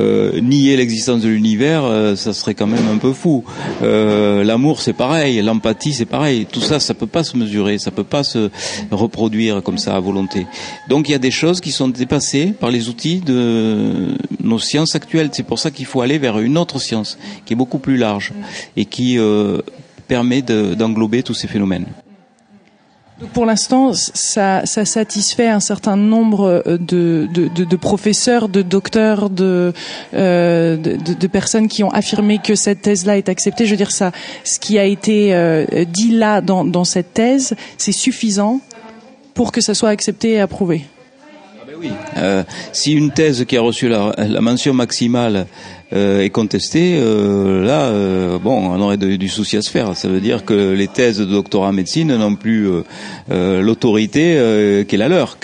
euh, 0.00 0.40
nier 0.40 0.76
l'existence 0.76 1.22
de 1.22 1.28
l'univers, 1.28 1.84
euh, 1.84 2.16
ça 2.16 2.32
serait 2.32 2.54
quand 2.54 2.66
même 2.66 2.88
un 2.92 2.98
peu 2.98 3.12
fou. 3.12 3.44
Euh, 3.82 4.44
L'amour, 4.44 4.80
c'est 4.80 4.92
pareil, 4.92 5.40
l'empathie, 5.42 5.92
c'est 5.92 6.04
pareil. 6.04 6.46
Tout 6.50 6.60
ça, 6.60 6.80
ça 6.80 6.94
peut 6.94 7.06
pas 7.06 7.24
se 7.24 7.36
mesurer, 7.36 7.78
ça 7.78 7.90
peut 7.90 8.04
pas 8.04 8.24
se 8.24 8.50
reproduire 8.90 9.62
comme 9.62 9.78
ça 9.78 9.96
à 9.96 10.00
volonté. 10.00 10.46
Donc 10.88 11.08
il 11.08 11.12
y 11.12 11.14
a 11.14 11.18
des 11.18 11.30
choses 11.30 11.60
qui 11.60 11.72
sont 11.72 11.88
dépassées 11.88 12.52
par 12.58 12.70
les 12.70 12.88
outils 12.88 13.20
de 13.20 14.14
nos 14.42 14.58
sciences 14.58 14.94
actuelles. 14.94 15.30
C'est 15.32 15.42
pour 15.46 15.58
ça 15.58 15.70
qu'il 15.70 15.86
faut 15.86 16.00
aller 16.00 16.18
vers 16.18 16.38
une 16.38 16.58
autre 16.58 16.80
science 16.80 17.18
qui 17.44 17.52
est 17.52 17.56
beaucoup 17.56 17.78
plus 17.78 17.96
large 17.96 18.32
et 18.76 18.84
qui 18.84 19.18
euh, 19.18 19.60
permet 20.08 20.42
d'englober 20.42 21.22
tous 21.22 21.34
ces 21.34 21.48
phénomènes. 21.48 21.86
Pour 23.32 23.46
l'instant, 23.46 23.92
ça, 23.94 24.64
satisfait 24.66 25.48
un 25.48 25.60
certain 25.60 25.96
nombre 25.96 26.62
euh, 26.66 26.78
de, 26.78 27.76
professeurs, 27.76 28.48
de 28.48 28.62
docteurs, 28.62 29.30
de, 29.30 29.72
euh, 30.14 30.76
de, 30.76 31.26
personnes 31.26 31.68
qui 31.68 31.82
ont 31.82 31.90
affirmé 31.90 32.38
que 32.38 32.54
cette 32.54 32.82
thèse-là 32.82 33.18
est 33.18 33.28
acceptée. 33.28 33.66
Je 33.66 33.70
veux 33.70 33.76
dire, 33.76 33.90
ça, 33.90 34.12
ce 34.44 34.58
qui 34.58 34.78
a 34.78 34.84
été 34.84 35.34
euh, 35.34 35.64
dit 35.86 36.10
là 36.10 36.40
dans, 36.40 36.64
dans 36.64 36.84
cette 36.84 37.14
thèse, 37.14 37.54
c'est 37.78 37.92
suffisant 37.92 38.60
pour 39.34 39.52
que 39.52 39.60
ça 39.60 39.74
soit 39.74 39.90
accepté 39.90 40.32
et 40.32 40.40
approuvé. 40.40 40.84
Euh, 42.16 42.42
si 42.72 42.92
une 42.92 43.10
thèse 43.10 43.44
qui 43.44 43.56
a 43.56 43.60
reçu 43.60 43.88
la, 43.88 44.14
la 44.18 44.40
mention 44.40 44.74
maximale 44.74 45.46
euh, 45.92 46.22
est 46.22 46.30
contestée, 46.30 46.98
euh, 46.98 47.64
là, 47.64 47.82
euh, 47.82 48.38
bon, 48.38 48.70
on 48.70 48.80
aurait 48.80 48.96
du 48.96 49.28
souci 49.28 49.56
à 49.56 49.62
se 49.62 49.70
faire. 49.70 49.96
Ça 49.96 50.08
veut 50.08 50.20
dire 50.20 50.44
que 50.44 50.72
les 50.72 50.88
thèses 50.88 51.18
de 51.18 51.24
doctorat 51.24 51.68
en 51.68 51.72
médecine 51.72 52.16
n'ont 52.16 52.36
plus 52.36 52.68
l'autorité 53.28 54.84
qui 54.88 54.94
est 54.94 54.98
la 54.98 55.08
leur 55.08 55.38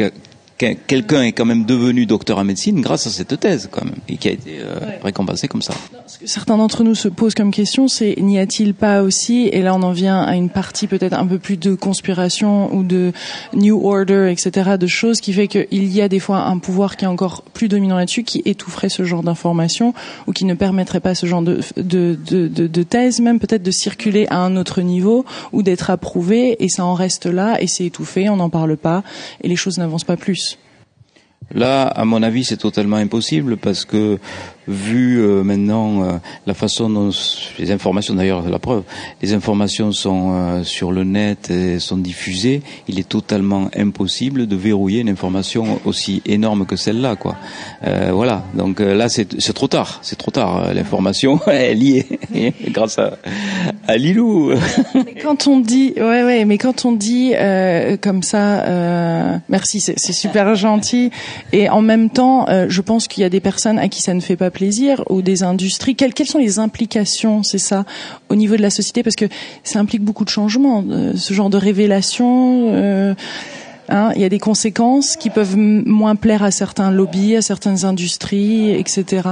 quelqu'un 0.60 1.22
est 1.22 1.32
quand 1.32 1.44
même 1.44 1.64
devenu 1.64 2.06
docteur 2.06 2.38
en 2.38 2.44
médecine 2.44 2.80
grâce 2.80 3.06
à 3.06 3.10
cette 3.10 3.38
thèse 3.40 3.68
quand 3.70 3.84
même 3.84 3.96
et 4.08 4.16
qui 4.16 4.28
a 4.28 4.32
été 4.32 4.58
euh, 4.60 4.78
récompensé 5.02 5.48
comme 5.48 5.62
ça. 5.62 5.72
Ce 6.06 6.18
que 6.18 6.26
certains 6.26 6.56
d'entre 6.56 6.84
nous 6.84 6.94
se 6.94 7.08
posent 7.08 7.34
comme 7.34 7.50
question, 7.50 7.88
c'est 7.88 8.16
n'y 8.18 8.38
a-t-il 8.38 8.74
pas 8.74 9.02
aussi, 9.02 9.48
et 9.52 9.62
là 9.62 9.74
on 9.74 9.82
en 9.82 9.92
vient 9.92 10.22
à 10.22 10.36
une 10.36 10.50
partie 10.50 10.86
peut-être 10.86 11.14
un 11.14 11.26
peu 11.26 11.38
plus 11.38 11.56
de 11.56 11.74
conspiration 11.74 12.74
ou 12.74 12.82
de 12.82 13.12
new 13.54 13.86
order, 13.86 14.30
etc., 14.30 14.72
de 14.78 14.86
choses 14.86 15.20
qui 15.20 15.32
fait 15.32 15.48
qu'il 15.48 15.84
y 15.92 16.02
a 16.02 16.08
des 16.08 16.20
fois 16.20 16.44
un 16.44 16.58
pouvoir 16.58 16.96
qui 16.96 17.04
est 17.04 17.08
encore 17.08 17.42
plus 17.42 17.68
dominant 17.68 17.96
là-dessus, 17.96 18.24
qui 18.24 18.42
étoufferait 18.44 18.88
ce 18.88 19.04
genre 19.04 19.22
d'informations 19.22 19.94
ou 20.26 20.32
qui 20.32 20.44
ne 20.44 20.54
permettrait 20.54 21.00
pas 21.00 21.14
ce 21.14 21.26
genre 21.26 21.42
de, 21.42 21.60
de, 21.76 22.18
de, 22.26 22.48
de, 22.48 22.66
de 22.66 22.82
thèse 22.82 23.20
même 23.20 23.38
peut-être 23.38 23.62
de 23.62 23.70
circuler 23.70 24.26
à 24.28 24.38
un 24.38 24.56
autre 24.56 24.82
niveau 24.82 25.24
ou 25.52 25.62
d'être 25.62 25.90
approuvé 25.90 26.56
et 26.62 26.68
ça 26.68 26.84
en 26.84 26.94
reste 26.94 27.26
là 27.26 27.60
et 27.60 27.66
c'est 27.66 27.86
étouffé, 27.86 28.28
on 28.28 28.36
n'en 28.36 28.50
parle 28.50 28.76
pas 28.76 29.02
et 29.42 29.48
les 29.48 29.56
choses 29.56 29.78
n'avancent 29.78 30.04
pas 30.04 30.16
plus. 30.16 30.49
Là, 31.52 31.86
à 31.86 32.04
mon 32.04 32.22
avis, 32.22 32.44
c'est 32.44 32.56
totalement 32.56 32.96
impossible 32.96 33.56
parce 33.56 33.84
que 33.84 34.18
vu 34.70 35.20
euh, 35.20 35.42
maintenant 35.42 36.02
euh, 36.02 36.12
la 36.46 36.54
façon 36.54 36.88
dont 36.88 37.10
les 37.58 37.70
informations, 37.72 38.14
d'ailleurs, 38.14 38.48
la 38.48 38.58
preuve, 38.58 38.84
les 39.20 39.32
informations 39.34 39.92
sont 39.92 40.32
euh, 40.32 40.64
sur 40.64 40.92
le 40.92 41.04
net 41.04 41.50
et 41.50 41.78
sont 41.78 41.96
diffusées, 41.96 42.62
il 42.88 42.98
est 42.98 43.08
totalement 43.08 43.68
impossible 43.76 44.46
de 44.46 44.56
verrouiller 44.56 45.00
une 45.00 45.08
information 45.08 45.80
aussi 45.84 46.22
énorme 46.24 46.64
que 46.66 46.76
celle-là, 46.76 47.16
quoi. 47.16 47.36
voilà. 47.82 48.44
Donc 48.54 48.80
là, 48.80 49.08
c'est 49.08 49.52
trop 49.52 49.66
tard. 49.66 49.98
C'est 50.02 50.16
trop 50.16 50.30
tard. 50.30 50.72
L'information 50.72 51.40
est 51.46 51.74
liée 51.74 52.06
grâce 52.68 52.98
à, 52.98 53.18
à 53.86 53.96
Lilou. 53.96 54.52
quand 55.22 55.46
on 55.48 55.58
dit, 55.58 55.94
ouais, 55.96 56.22
ouais, 56.22 56.44
mais 56.44 56.58
quand 56.58 56.84
on 56.84 56.92
dit 56.92 57.32
comme 58.00 58.22
ça, 58.22 59.40
merci, 59.48 59.80
c'est 59.80 60.12
super 60.12 60.54
gentil. 60.54 61.10
Et 61.52 61.68
en 61.68 61.82
même 61.82 62.10
temps, 62.10 62.46
je 62.68 62.80
pense 62.80 63.08
qu'il 63.08 63.22
y 63.22 63.26
a 63.26 63.30
des 63.30 63.40
personnes 63.40 63.78
à 63.78 63.88
qui 63.88 64.02
ça 64.02 64.14
ne 64.14 64.20
fait 64.20 64.36
pas 64.36 64.50
plaisir 64.50 64.59
ou 65.08 65.22
des 65.22 65.42
industries 65.42 65.94
quelles, 65.94 66.26
sont 66.26 66.38
les 66.38 66.58
implications, 66.58 67.42
c'est 67.42 67.58
ça, 67.58 67.84
au 68.28 68.34
niveau 68.34 68.56
de 68.56 68.62
la 68.62 68.70
société? 68.70 69.02
Parce 69.02 69.16
que 69.16 69.26
ça 69.64 69.78
implique 69.78 70.02
beaucoup 70.02 70.24
de 70.24 70.30
changements, 70.30 70.84
euh, 70.88 71.12
ce 71.16 71.34
genre 71.34 71.50
de 71.50 71.56
révélation. 71.56 72.72
Euh, 72.74 73.14
hein, 73.88 74.12
il 74.14 74.22
y 74.22 74.24
a 74.24 74.28
des 74.28 74.38
conséquences 74.38 75.16
qui 75.16 75.30
peuvent 75.30 75.56
moins 75.56 76.16
plaire 76.16 76.42
à 76.42 76.50
certains 76.50 76.90
lobbies, 76.90 77.36
à 77.36 77.42
certaines 77.42 77.84
industries, 77.84 78.70
etc. 78.70 79.28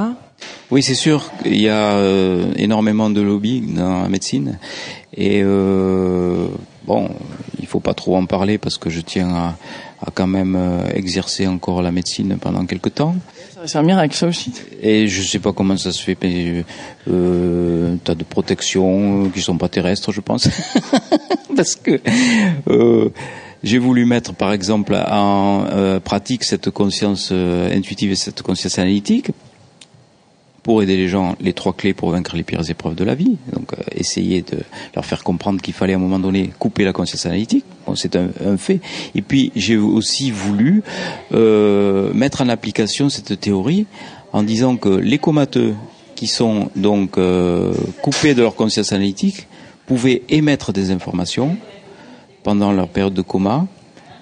Oui, 0.71 0.83
c'est 0.83 0.95
sûr 0.95 1.31
qu'il 1.43 1.61
y 1.61 1.69
a 1.69 1.93
euh, 1.93 2.53
énormément 2.57 3.11
de 3.11 3.21
lobbies 3.21 3.61
dans 3.61 4.03
la 4.03 4.09
médecine. 4.09 4.59
Et 5.17 5.43
bon, 5.43 7.11
il 7.59 7.67
faut 7.67 7.81
pas 7.81 7.95
trop 7.95 8.17
en 8.17 8.27
parler 8.27 8.57
parce 8.57 8.79
que 8.79 8.89
je 8.89 9.01
tiens 9.01 9.35
à, 9.35 9.57
à 10.01 10.11
quand 10.15 10.29
même 10.29 10.57
exercer 10.95 11.49
encore 11.49 11.83
la 11.83 11.91
médecine 11.91 12.37
pendant 12.41 12.65
quelques 12.67 12.95
temps. 12.95 13.17
C'est 13.67 13.79
un 13.79 13.83
miracle, 13.83 14.15
ça 14.15 14.27
aussi. 14.27 14.53
Et 14.81 15.09
je 15.09 15.23
sais 15.23 15.39
pas 15.39 15.53
comment 15.53 15.77
ça 15.77 15.91
se 15.91 16.03
fait, 16.03 16.17
mais 16.23 16.65
euh, 17.11 17.97
tas 18.05 18.15
de 18.15 18.25
protections 18.25 19.31
qui 19.31 19.41
sont 19.41 19.57
pas 19.57 19.69
terrestres, 19.69 20.13
je 20.13 20.21
pense, 20.21 20.49
parce 21.57 21.75
que 21.75 22.01
euh, 22.69 23.09
j'ai 23.63 23.79
voulu 23.79 24.05
mettre, 24.05 24.35
par 24.35 24.53
exemple, 24.53 24.95
en 24.95 25.65
euh, 25.73 25.99
pratique 25.99 26.45
cette 26.45 26.71
conscience 26.71 27.31
euh, 27.33 27.77
intuitive 27.77 28.13
et 28.13 28.17
cette 28.17 28.43
conscience 28.43 28.79
analytique 28.79 29.33
pour 30.69 30.83
aider 30.83 30.99
les 30.99 31.09
gens, 31.09 31.35
les 31.41 31.55
trois 31.55 31.73
clés 31.73 31.95
pour 31.95 32.11
vaincre 32.11 32.37
les 32.37 32.43
pires 32.43 32.69
épreuves 32.69 32.95
de 32.95 33.03
la 33.03 33.15
vie. 33.15 33.39
Donc, 33.55 33.73
euh, 33.73 33.77
essayer 33.91 34.43
de 34.43 34.59
leur 34.95 35.07
faire 35.07 35.25
comprendre 35.25 35.63
qu'il 35.63 35.73
fallait 35.73 35.95
à 35.95 35.97
un 35.97 35.99
moment 35.99 36.19
donné 36.19 36.51
couper 36.59 36.85
la 36.85 36.93
conscience 36.93 37.25
analytique. 37.25 37.65
C'est 37.95 38.17
un, 38.17 38.29
un, 38.45 38.59
fait. 38.59 38.83
Et 39.15 39.23
puis, 39.23 39.51
j'ai 39.57 39.79
aussi 39.79 40.31
voulu 40.31 40.83
euh, 41.33 42.13
mettre 42.13 42.43
en 42.43 42.51
application 42.51 43.09
cette 43.09 43.41
théorie 43.41 43.87
en 44.35 44.43
disant 44.43 44.77
que 44.77 44.91
les 44.91 45.17
comateux 45.17 45.75
qui 46.15 46.27
sont 46.27 46.71
donc 46.77 47.17
euh, 47.17 47.73
coupés 48.03 48.35
de 48.35 48.43
leur 48.43 48.55
conscience 48.55 48.93
analytique 48.93 49.47
pouvaient 49.87 50.21
émettre 50.29 50.75
des 50.75 50.91
informations 50.91 51.57
pendant 52.43 52.73
leur 52.73 52.89
période 52.89 53.15
de 53.15 53.23
coma 53.23 53.67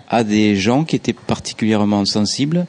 à 0.09 0.23
des 0.23 0.55
gens 0.55 0.85
qui 0.85 0.95
étaient 0.95 1.13
particulièrement 1.13 2.05
sensibles 2.05 2.67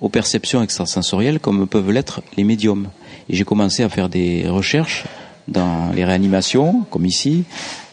aux 0.00 0.08
perceptions 0.08 0.64
extrasensorielles 0.64 1.38
comme 1.38 1.68
peuvent 1.68 1.92
l'être 1.92 2.22
les 2.36 2.42
médiums. 2.42 2.88
Et 3.30 3.36
j'ai 3.36 3.44
commencé 3.44 3.84
à 3.84 3.88
faire 3.88 4.08
des 4.08 4.48
recherches 4.48 5.04
dans 5.46 5.90
les 5.94 6.04
réanimations, 6.04 6.84
comme 6.90 7.06
ici, 7.06 7.44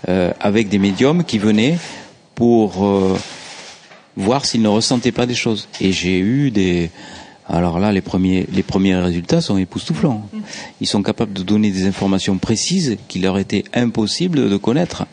euh, 0.09 0.31
avec 0.39 0.67
des 0.67 0.79
médiums 0.79 1.23
qui 1.23 1.37
venaient 1.37 1.77
pour 2.33 2.83
euh, 2.83 3.15
voir 4.15 4.45
s'ils 4.45 4.63
ne 4.63 4.67
ressentaient 4.67 5.11
pas 5.11 5.27
des 5.27 5.35
choses. 5.35 5.67
Et 5.79 5.91
j'ai 5.91 6.17
eu 6.17 6.49
des, 6.49 6.89
alors 7.49 7.79
là, 7.79 7.91
les 7.91 8.01
premiers, 8.01 8.45
les 8.51 8.63
premiers 8.63 8.95
résultats 8.95 9.39
sont 9.39 9.57
époustouflants. 9.57 10.27
Ils 10.81 10.87
sont 10.87 11.01
capables 11.01 11.33
de 11.33 11.43
donner 11.43 11.71
des 11.71 11.85
informations 11.85 12.37
précises 12.37 12.97
qui 13.07 13.19
leur 13.19 13.37
étaient 13.37 13.63
impossibles 13.73 14.49
de 14.49 14.57
connaître. 14.57 15.05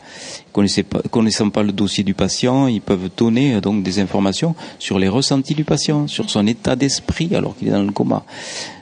Pas, 0.53 1.01
connaissant 1.11 1.49
pas 1.49 1.63
le 1.63 1.71
dossier 1.71 2.03
du 2.03 2.13
patient, 2.13 2.67
ils 2.67 2.81
peuvent 2.81 3.09
donner 3.15 3.61
donc 3.61 3.83
des 3.83 3.99
informations 3.99 4.55
sur 4.79 4.99
les 4.99 5.07
ressentis 5.07 5.53
du 5.53 5.65
patient, 5.65 6.07
sur 6.07 6.29
son 6.29 6.47
état 6.47 6.75
d'esprit 6.75 7.35
alors 7.35 7.55
qu'il 7.57 7.67
est 7.67 7.71
dans 7.71 7.83
le 7.83 7.91
coma. 7.91 8.23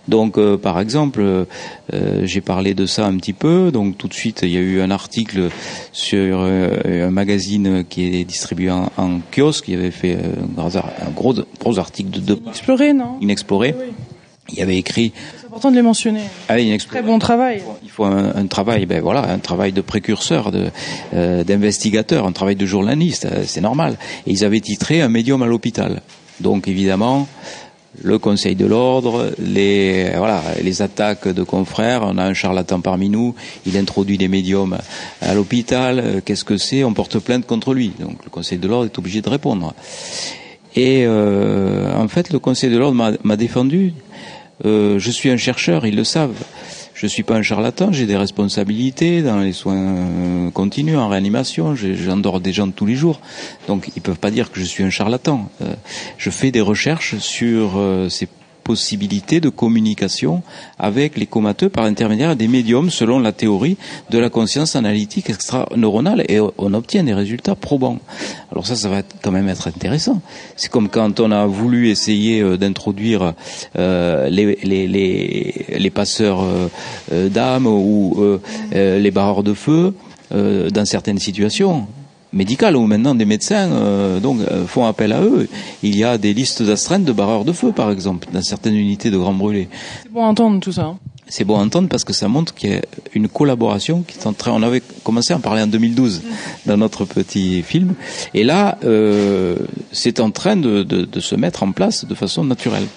Donc, 0.08 0.38
euh, 0.38 0.58
par 0.58 0.80
exemple, 0.80 1.22
euh, 1.22 2.22
j'ai 2.24 2.42
parlé 2.42 2.74
de 2.74 2.86
ça 2.86 3.06
un 3.06 3.16
petit 3.18 3.34
peu. 3.34 3.72
Donc, 3.72 3.98
tout 3.98 4.08
de 4.08 4.14
suite, 4.14 4.42
il 4.44 4.50
y 4.50 4.58
a 4.58 4.62
eu 4.62 4.82
un 4.82 4.92
article 4.92 5.50
sur 5.92 6.42
euh, 6.42 7.08
un 7.08 7.12
magazine 7.12 7.86
qui 7.88 8.20
est 8.20 8.26
distribué 8.26 8.70
en, 8.70 8.92
en 8.98 9.20
kiosque. 9.32 9.68
Il 9.70 9.76
avait 9.76 9.92
fait 9.92 10.18
un 10.58 11.12
gros, 11.12 11.36
gros 11.60 11.80
article 11.80 12.10
de 12.12 12.20
deux 12.20 12.40
Inexploré, 12.44 12.94
non? 12.94 13.18
Inexploré. 13.22 13.76
Oui. 13.78 13.94
Il 14.50 14.60
y 14.60 14.62
avait 14.62 14.76
écrit. 14.76 15.14
C'est 15.40 15.46
important 15.46 15.72
de 15.72 15.78
les 15.78 15.82
mentionner. 15.82 16.24
Ah, 16.50 16.56
Très 16.90 17.02
bon 17.02 17.18
travail. 17.18 17.64
Il 17.82 17.90
faut 17.90 18.04
un, 18.04 18.36
un, 18.36 18.46
travail, 18.48 18.86
ben 18.86 19.02
voilà, 19.02 19.32
un 19.32 19.40
travail 19.40 19.72
de 19.72 19.80
précurseur, 19.80 20.52
de 20.52 20.66
d'investigateur, 21.14 22.28
un 22.28 22.34
travail 22.34 22.58
de 22.58 22.66
journaliste. 22.66 23.26
C'est 23.46 23.62
normal. 23.62 23.96
Et 24.28 24.32
ils 24.32 24.44
avaient 24.44 24.60
titré 24.60 25.02
un 25.02 25.08
médium 25.08 25.42
à 25.44 25.46
l'hôpital. 25.46 26.02
Donc, 26.42 26.68
évidemment 26.68 27.28
le 28.02 28.18
Conseil 28.18 28.56
de 28.56 28.66
l'ordre, 28.66 29.32
les 29.40 30.12
voilà, 30.18 30.42
les 30.62 30.82
attaques 30.82 31.28
de 31.28 31.44
confrères. 31.44 32.02
On 32.04 32.18
a 32.18 32.24
un 32.24 32.34
charlatan 32.34 32.82
parmi 32.82 33.10
nous. 33.10 33.36
Il 33.66 33.78
introduit 33.78 34.18
des 34.18 34.28
médiums 34.28 34.78
à 35.22 35.34
l'hôpital. 35.34 36.22
Qu'est-ce 36.26 36.44
que 36.44 36.58
c'est? 36.58 36.84
On 36.84 36.94
porte 36.94 37.20
plainte 37.20 37.46
contre 37.46 37.74
lui. 37.74 37.92
Donc 38.00 38.24
le 38.24 38.30
Conseil 38.30 38.58
de 38.58 38.68
l'ordre 38.68 38.86
est 38.86 38.98
obligé 38.98 39.22
de 39.22 39.30
répondre. 39.30 39.74
Et 40.76 41.04
euh, 41.06 41.94
en 41.96 42.08
fait, 42.08 42.32
le 42.32 42.40
Conseil 42.40 42.72
de 42.72 42.78
l'ordre 42.78 43.18
m'a 43.24 43.36
défendu. 43.36 43.94
Euh, 44.66 44.98
je 45.00 45.12
suis 45.12 45.30
un 45.30 45.38
chercheur, 45.38 45.86
ils 45.86 45.96
le 45.96 46.04
savent. 46.04 46.44
Je 47.04 47.10
suis 47.10 47.24
pas 47.24 47.36
un 47.36 47.42
charlatan, 47.42 47.92
j'ai 47.92 48.06
des 48.06 48.16
responsabilités 48.16 49.22
dans 49.24 49.42
les 49.42 49.52
soins 49.52 49.76
euh, 49.76 50.52
continus, 50.52 50.96
en 50.96 51.10
réanimation, 51.10 51.76
j'endors 51.76 52.40
des 52.40 52.54
gens 52.54 52.72
tous 52.72 52.86
les 52.86 52.96
jours. 52.96 53.20
Donc 53.68 53.92
ils 53.98 54.02
peuvent 54.02 54.20
pas 54.20 54.32
dire 54.32 54.54
que 54.54 54.62
je 54.62 54.64
suis 54.64 54.86
un 54.86 54.90
charlatan. 54.90 55.50
Euh, 55.62 55.74
je 56.18 56.30
fais 56.30 56.50
des 56.50 56.62
recherches 56.62 57.18
sur 57.18 57.74
euh, 57.76 58.08
ces 58.08 58.30
possibilité 58.64 59.40
de 59.40 59.50
communication 59.50 60.42
avec 60.80 61.18
les 61.18 61.26
comateux 61.26 61.70
par 61.70 61.84
l'intermédiaire 61.84 62.36
des 62.36 62.48
médiums 62.48 62.90
selon 62.90 63.20
la 63.20 63.32
théorie 63.32 63.78
de 64.10 64.18
la 64.18 64.30
conscience 64.30 64.76
analytique 64.76 65.30
extra-neuronale 65.30 66.24
et 66.30 66.40
on 66.40 66.74
obtient 66.74 67.04
des 67.04 67.14
résultats 67.14 67.56
probants. 67.56 68.00
Alors 68.52 68.66
ça, 68.66 68.76
ça 68.76 68.90
va 68.90 69.02
quand 69.22 69.32
même 69.32 69.50
être 69.50 69.68
intéressant. 69.68 70.22
C'est 70.56 70.72
comme 70.72 70.90
quand 70.90 71.20
on 71.20 71.32
a 71.32 71.46
voulu 71.46 71.90
essayer 71.90 72.42
euh, 72.42 72.58
d'introduire 72.58 73.34
euh, 73.78 74.30
les, 74.30 75.92
passeurs 75.94 76.44
euh, 76.44 77.30
d'âmes 77.30 77.68
ou 77.68 78.40
les 78.72 79.12
barreurs 79.12 79.44
de 79.44 79.54
feu 79.54 79.94
dans 80.32 80.86
certaines 80.86 81.20
situations 81.20 81.88
médicales 82.34 82.76
où 82.76 82.86
maintenant 82.86 83.16
des 83.16 83.26
médecins 83.26 83.72
euh, 83.72 84.20
donc 84.20 84.40
euh, 84.40 84.66
font 84.66 84.86
appel 84.86 85.14
à 85.14 85.22
eux. 85.22 85.48
Il 85.84 85.96
y 85.96 86.04
a 86.04 86.18
des 86.18 86.34
listes 86.34 86.64
d'astreintes 86.64 87.06
de 87.06 87.14
barreurs 87.14 87.46
de 87.46 87.54
feu, 87.54 87.72
par 87.72 87.92
exemple, 87.92 88.28
dans 88.34 88.42
certaines 88.42 88.76
unités 88.76 89.12
de 89.12 89.18
grands 89.18 89.34
brûlés. 89.34 89.70
C'est 90.04 90.12
bon 90.12 90.24
à 90.24 90.28
entendre 90.28 90.60
tout 90.60 90.72
ça. 90.72 90.84
Hein. 90.84 90.98
C'est 91.28 91.46
bon 91.46 91.58
à 91.58 91.64
entendre 91.64 91.88
parce 91.88 92.04
que 92.04 92.14
ça 92.14 92.28
montre 92.28 92.54
qu'il 92.54 92.72
y 92.72 92.76
a 92.76 92.82
une 93.14 93.28
collaboration 93.28 94.04
qui 94.06 94.20
est 94.20 94.28
en 94.28 94.34
train. 94.34 94.52
On 94.52 94.62
avait 94.62 94.84
commencé 95.04 95.34
à 95.34 95.38
en 95.38 95.40
parler 95.40 95.62
en 95.62 95.68
2012 95.68 96.22
dans 96.66 96.78
notre 96.78 97.06
petit 97.06 97.62
film, 97.62 97.94
et 98.34 98.44
là, 98.44 98.78
euh, 98.84 99.56
c'est 99.92 100.20
en 100.20 100.32
train 100.32 100.58
de, 100.58 100.84
de, 100.84 101.06
de 101.06 101.20
se 101.20 101.36
mettre 101.36 101.64
en 101.64 101.72
place 101.72 102.06
de 102.06 102.14
façon 102.14 102.44
naturelle 102.44 102.88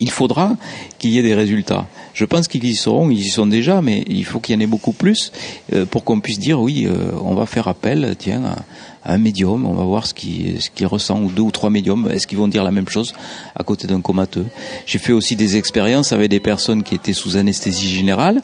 il 0.00 0.10
faudra 0.10 0.56
qu'il 0.98 1.10
y 1.10 1.18
ait 1.18 1.22
des 1.22 1.34
résultats. 1.34 1.86
Je 2.14 2.24
pense 2.24 2.48
qu'ils 2.48 2.64
y 2.64 2.74
seront, 2.74 3.10
ils 3.10 3.26
y 3.26 3.28
sont 3.28 3.46
déjà, 3.46 3.82
mais 3.82 4.04
il 4.08 4.24
faut 4.24 4.40
qu'il 4.40 4.54
y 4.54 4.58
en 4.58 4.60
ait 4.60 4.66
beaucoup 4.66 4.92
plus 4.92 5.32
euh, 5.72 5.86
pour 5.86 6.04
qu'on 6.04 6.20
puisse 6.20 6.38
dire 6.38 6.60
oui, 6.60 6.86
euh, 6.86 7.12
on 7.22 7.34
va 7.34 7.46
faire 7.46 7.68
appel, 7.68 8.14
tiens, 8.18 8.42
à, 8.44 8.56
un 9.08 9.18
médium, 9.18 9.64
on 9.66 9.72
va 9.72 9.84
voir 9.84 10.06
ce 10.06 10.14
qu'il 10.14 10.60
ce 10.60 10.84
ressent, 10.84 11.20
ou 11.20 11.30
deux 11.30 11.42
ou 11.42 11.50
trois 11.50 11.70
médiums, 11.70 12.08
est-ce 12.10 12.26
qu'ils 12.26 12.38
vont 12.38 12.48
dire 12.48 12.64
la 12.64 12.72
même 12.72 12.88
chose 12.88 13.14
à 13.54 13.62
côté 13.62 13.86
d'un 13.86 14.00
comateux. 14.00 14.46
J'ai 14.84 14.98
fait 14.98 15.12
aussi 15.12 15.36
des 15.36 15.56
expériences 15.56 16.12
avec 16.12 16.28
des 16.28 16.40
personnes 16.40 16.82
qui 16.82 16.94
étaient 16.94 17.12
sous 17.12 17.36
anesthésie 17.36 17.88
générale, 17.88 18.42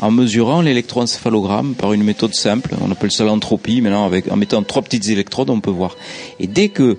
en 0.00 0.10
mesurant 0.10 0.60
l'électroencéphalogramme 0.60 1.74
par 1.74 1.92
une 1.92 2.02
méthode 2.02 2.34
simple, 2.34 2.74
on 2.82 2.90
appelle 2.90 3.12
ça 3.12 3.24
l'entropie, 3.24 3.80
maintenant 3.80 4.04
avec, 4.04 4.30
en 4.30 4.36
mettant 4.36 4.62
trois 4.62 4.82
petites 4.82 5.08
électrodes, 5.08 5.50
on 5.50 5.60
peut 5.60 5.70
voir. 5.70 5.96
Et 6.38 6.46
dès 6.46 6.68
que 6.68 6.98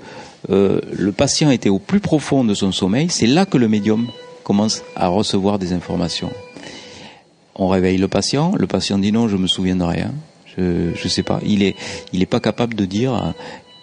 euh, 0.50 0.82
le 0.92 1.12
patient 1.12 1.52
était 1.52 1.70
au 1.70 1.80
plus 1.80 2.00
profond 2.00 2.44
de 2.44 2.54
son 2.54 2.72
sommeil, 2.72 3.10
c'est 3.10 3.28
là 3.28 3.46
que 3.46 3.58
le 3.58 3.68
médium 3.68 4.08
commence 4.44 4.84
à 4.96 5.08
recevoir 5.08 5.60
des 5.60 5.74
informations. 5.74 6.32
On 7.56 7.68
réveille 7.68 7.98
le 7.98 8.08
patient, 8.08 8.54
le 8.58 8.68
patient 8.68 8.98
dit 8.98 9.12
non, 9.12 9.28
je 9.28 9.38
me 9.38 9.48
souviens 9.48 9.76
de 9.76 9.84
rien, 9.84 10.14
je 10.58 10.90
ne 10.92 11.10
sais 11.10 11.24
pas. 11.24 11.40
Il 11.46 11.64
est 11.64 11.76
il 12.14 12.22
est 12.22 12.28
pas 12.28 12.40
capable 12.40 12.76
de 12.76 12.86
dire 12.86 13.34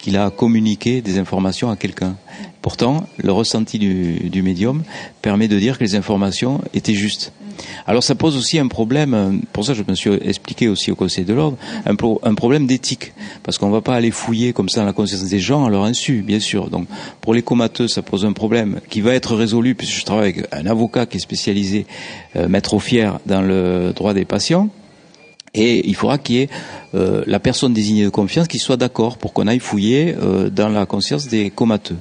qu'il 0.03 0.19
a 0.19 0.31
communiqué 0.31 1.01
des 1.01 1.19
informations 1.19 1.71
à 1.71 1.77
quelqu'un. 1.77 2.17
Pourtant, 2.61 3.07
le 3.17 3.33
ressenti 3.33 3.79
du, 3.79 4.43
médium 4.43 4.83
permet 5.23 5.49
de 5.49 5.59
dire 5.59 5.79
que 5.79 5.85
les 5.85 5.95
informations 5.95 6.61
étaient 6.75 6.95
justes. 6.95 7.33
Alors 7.87 8.03
ça 8.03 8.15
pose 8.15 8.37
aussi 8.37 8.59
un 8.59 8.67
problème, 8.67 9.43
pour 9.53 9.65
ça 9.65 9.75
je 9.75 9.83
me 9.87 9.95
suis 9.95 10.11
expliqué 10.11 10.69
aussi 10.69 10.91
au 10.91 10.97
Conseil 10.97 11.25
de 11.25 11.35
l'ordre, 11.35 11.57
un, 11.87 12.35
problème 12.35 12.67
d'éthique, 12.67 13.13
parce 13.43 13.59
qu'on 13.59 13.69
ne 13.69 13.73
va 13.73 13.83
pas 13.83 13.95
aller 13.95 14.11
fouiller 14.11 14.53
comme 14.53 14.69
ça 14.69 14.81
dans 14.81 14.87
la 14.87 14.93
conscience 14.93 15.23
des 15.25 15.39
gens 15.39 15.67
à 15.67 15.71
leur 15.71 15.85
insu, 15.85 16.23
bien 16.23 16.41
sûr. 16.41 16.71
Donc 16.71 16.89
pour 17.21 17.35
les 17.35 17.43
comateux, 17.43 17.89
ça 17.89 18.03
pose 18.03 18.25
un 18.25 18.33
problème 18.33 18.81
qui 18.89 19.03
va 19.03 19.15
être 19.15 19.37
résolu, 19.37 19.75
puisque 19.75 19.99
je 19.99 20.05
travaille 20.05 20.31
avec 20.31 20.47
un 20.53 20.67
avocat 20.67 21.07
qui 21.07 21.19
est 21.19 21.21
spécialisé, 21.21 21.87
euh, 22.37 22.49
maître 22.49 22.79
fier 22.79 23.19
dans 23.27 23.43
le 23.43 23.93
droit 23.95 24.15
des 24.15 24.25
patients, 24.25 24.71
et 25.55 25.87
il 25.87 25.95
faudra 25.95 26.19
qu'il 26.19 26.37
y 26.37 26.39
ait 26.41 26.49
euh, 26.95 27.23
la 27.27 27.41
personne 27.41 27.75
désignée 27.75 28.05
de 28.05 28.11
confiance 28.11 28.49
qui 28.49 28.59
soit 28.59 28.77
d'accord 28.77 29.19
pour 29.19 29.33
qu'on 29.33 29.47
aille 29.47 29.59
fouiller 29.59 30.15
euh, 30.21 30.49
dans 30.49 30.69
la 30.69 30.87
conscience 30.87 31.29
des 31.29 31.51
comateux. 31.51 31.99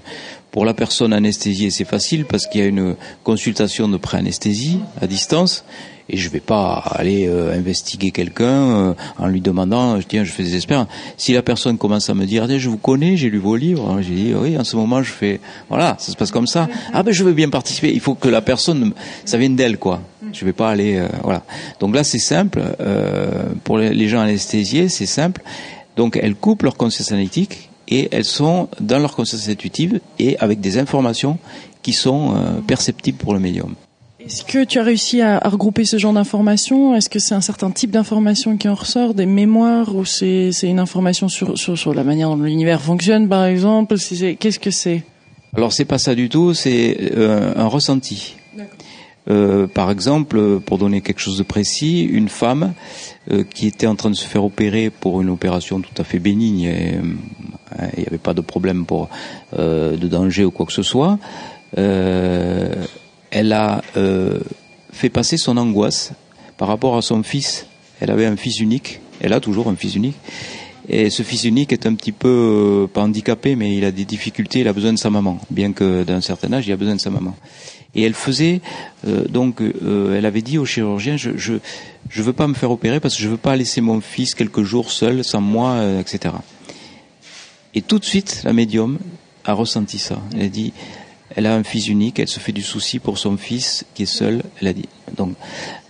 Pour 0.51 0.65
la 0.65 0.73
personne 0.73 1.13
anesthésiée, 1.13 1.69
c'est 1.69 1.85
facile 1.85 2.25
parce 2.25 2.45
qu'il 2.45 2.59
y 2.59 2.63
a 2.63 2.67
une 2.67 2.95
consultation 3.23 3.87
de 3.87 3.95
pré-anesthésie 3.97 4.79
à 4.99 5.07
distance. 5.07 5.63
Et 6.09 6.17
je 6.17 6.29
vais 6.29 6.41
pas 6.41 6.73
aller 6.73 7.25
euh, 7.27 7.57
investiguer 7.57 8.11
quelqu'un 8.11 8.45
euh, 8.45 8.93
en 9.17 9.27
lui 9.27 9.39
demandant 9.39 9.97
tiens 10.05 10.25
je 10.25 10.31
fais 10.31 10.43
des 10.43 10.55
expériences 10.55 10.89
si 11.15 11.31
la 11.31 11.41
personne 11.41 11.77
commence 11.77 12.09
à 12.09 12.13
me 12.13 12.25
dire 12.25 12.47
je 12.59 12.67
vous 12.67 12.77
connais 12.77 13.15
j'ai 13.15 13.29
lu 13.29 13.37
vos 13.37 13.55
livres 13.55 14.01
j'ai 14.01 14.15
dit 14.15 14.33
oui 14.35 14.57
en 14.57 14.65
ce 14.65 14.75
moment 14.75 15.01
je 15.03 15.11
fais 15.11 15.39
voilà 15.69 15.95
ça 15.99 16.11
se 16.11 16.17
passe 16.17 16.31
comme 16.31 16.47
ça. 16.47 16.67
Ah 16.91 17.03
ben 17.03 17.13
je 17.13 17.23
veux 17.23 17.31
bien 17.31 17.49
participer. 17.49 17.93
Il 17.93 18.01
faut 18.01 18.15
que 18.15 18.27
la 18.27 18.41
personne 18.41 18.91
ça 19.23 19.37
vienne 19.37 19.55
d'elle 19.55 19.77
quoi 19.77 20.01
je 20.33 20.45
vais 20.45 20.53
pas 20.53 20.69
aller 20.69 20.97
euh, 20.97 21.07
voilà. 21.23 21.43
Donc 21.79 21.95
là 21.95 22.03
c'est 22.03 22.19
simple 22.19 22.61
pour 23.63 23.77
les 23.77 24.07
gens 24.07 24.21
anesthésiés 24.21 24.89
c'est 24.89 25.05
simple. 25.05 25.41
Donc 25.95 26.19
elles 26.21 26.35
coupent 26.35 26.63
leur 26.63 26.75
conscience 26.75 27.11
analytique 27.11 27.69
et 27.87 28.09
elles 28.11 28.25
sont 28.25 28.69
dans 28.79 28.99
leur 28.99 29.15
conscience 29.15 29.49
intuitive 29.49 29.99
et 30.19 30.37
avec 30.39 30.61
des 30.61 30.77
informations 30.77 31.37
qui 31.81 31.93
sont 31.93 32.35
perceptibles 32.67 33.17
pour 33.17 33.33
le 33.33 33.39
médium. 33.39 33.75
Est-ce 34.25 34.43
que 34.45 34.63
tu 34.63 34.77
as 34.79 34.83
réussi 34.83 35.21
à, 35.21 35.39
regrouper 35.39 35.83
ce 35.83 35.97
genre 35.97 36.13
d'informations? 36.13 36.95
Est-ce 36.95 37.09
que 37.09 37.17
c'est 37.17 37.33
un 37.33 37.41
certain 37.41 37.71
type 37.71 37.91
d'information 37.91 38.55
qui 38.55 38.69
en 38.69 38.75
ressort, 38.75 39.13
des 39.13 39.25
mémoires, 39.25 39.95
ou 39.95 40.05
c'est 40.05 40.51
une 40.63 40.79
information 40.79 41.27
sur, 41.27 41.57
sur, 41.57 41.77
sur, 41.77 41.93
la 41.93 42.03
manière 42.03 42.29
dont 42.29 42.35
l'univers 42.35 42.81
fonctionne, 42.81 43.27
par 43.27 43.45
exemple? 43.45 43.95
Qu'est-ce 44.39 44.59
que 44.59 44.71
c'est? 44.71 45.03
Alors 45.55 45.73
c'est 45.73 45.85
pas 45.85 45.97
ça 45.97 46.15
du 46.15 46.29
tout, 46.29 46.53
c'est 46.53 47.11
euh, 47.15 47.51
un 47.55 47.67
ressenti. 47.67 48.35
Euh, 49.29 49.67
par 49.67 49.91
exemple, 49.91 50.60
pour 50.60 50.77
donner 50.77 51.01
quelque 51.01 51.19
chose 51.19 51.38
de 51.38 51.43
précis, 51.43 52.01
une 52.03 52.29
femme 52.29 52.73
euh, 53.29 53.43
qui 53.43 53.67
était 53.67 53.88
en 53.88 53.95
train 53.95 54.10
de 54.10 54.15
se 54.15 54.25
faire 54.25 54.43
opérer 54.43 54.89
pour 54.89 55.21
une 55.21 55.29
opération 55.29 55.79
tout 55.79 55.93
à 55.97 56.03
fait 56.03 56.19
bénigne, 56.19 56.62
et, 56.62 56.95
euh, 56.95 57.88
il 57.95 58.01
n'y 58.01 58.07
avait 58.07 58.17
pas 58.17 58.34
de 58.34 58.41
problème 58.41 58.86
pour 58.86 59.10
de 59.57 60.07
danger 60.07 60.43
ou 60.43 60.51
quoi 60.51 60.65
que 60.65 60.73
ce 60.73 60.84
soit 60.84 61.17
elle 63.31 63.53
a 63.53 63.81
euh, 63.97 64.39
fait 64.91 65.10
passer 65.10 65.38
son 65.38 65.57
angoisse 65.57 66.12
par 66.57 66.67
rapport 66.67 66.95
à 66.95 67.01
son 67.01 67.23
fils. 67.23 67.65
Elle 67.99 68.12
avait 68.12 68.25
un 68.25 68.36
fils 68.36 68.60
unique, 68.60 68.99
elle 69.21 69.34
a 69.34 69.39
toujours 69.39 69.67
un 69.69 69.75
fils 69.75 69.95
unique. 69.95 70.17
Et 70.89 71.10
ce 71.10 71.23
fils 71.23 71.45
unique 71.45 71.71
est 71.71 71.86
un 71.86 71.95
petit 71.95 72.12
peu, 72.12 72.27
euh, 72.27 72.88
pas 72.88 73.01
handicapé, 73.01 73.55
mais 73.55 73.77
il 73.77 73.86
a 73.86 73.91
des 73.91 74.03
difficultés, 74.03 74.60
il 74.60 74.67
a 74.67 74.73
besoin 74.73 74.91
de 74.91 74.97
sa 74.97 75.10
maman, 75.10 75.39
bien 75.49 75.71
que 75.71 76.03
d'un 76.03 76.21
certain 76.21 76.51
âge, 76.53 76.67
il 76.67 76.73
a 76.73 76.75
besoin 76.75 76.95
de 76.95 77.01
sa 77.01 77.10
maman. 77.10 77.36
Et 77.93 78.04
elle 78.04 78.13
faisait, 78.13 78.62
euh, 79.06 79.27
donc, 79.27 79.62
elle 79.62 80.25
avait 80.25 80.41
dit 80.41 80.58
au 80.58 80.65
chirurgien, 80.65 81.17
je, 81.17 81.32
je, 81.36 81.56
je 82.10 82.23
veux 82.23 82.34
pas 82.34 82.47
me 82.47 82.54
faire 82.54 82.71
opérer 82.71 82.99
parce 82.99 83.15
que 83.15 83.21
je 83.21 83.27
veux 83.27 83.38
pas 83.38 83.56
laisser 83.56 83.82
mon 83.82 83.99
fils 83.99 84.34
quelques 84.34 84.63
jours 84.63 84.91
seul, 84.91 85.23
sans 85.23 85.41
moi, 85.41 85.84
etc. 85.99 86.36
Et 87.73 87.82
tout 87.82 87.99
de 87.99 88.06
suite, 88.06 88.41
la 88.43 88.54
médium 88.54 88.97
a 89.45 89.54
ressenti 89.54 89.97
ça. 89.97 90.21
Elle 90.34 90.45
a 90.45 90.49
dit, 90.49 90.73
elle 91.36 91.45
a 91.45 91.56
un 91.56 91.63
fils 91.63 91.88
unique, 91.88 92.19
elle 92.19 92.27
se 92.27 92.39
fait 92.39 92.51
du 92.51 92.62
souci 92.62 92.99
pour 92.99 93.17
son 93.17 93.38
fils 93.38 93.86
qui 93.93 94.04
est 94.04 94.08
seul, 94.08 94.43
elle 94.60 94.67
a 94.67 94.73
dit. 94.73 94.89
Donc 95.15 95.36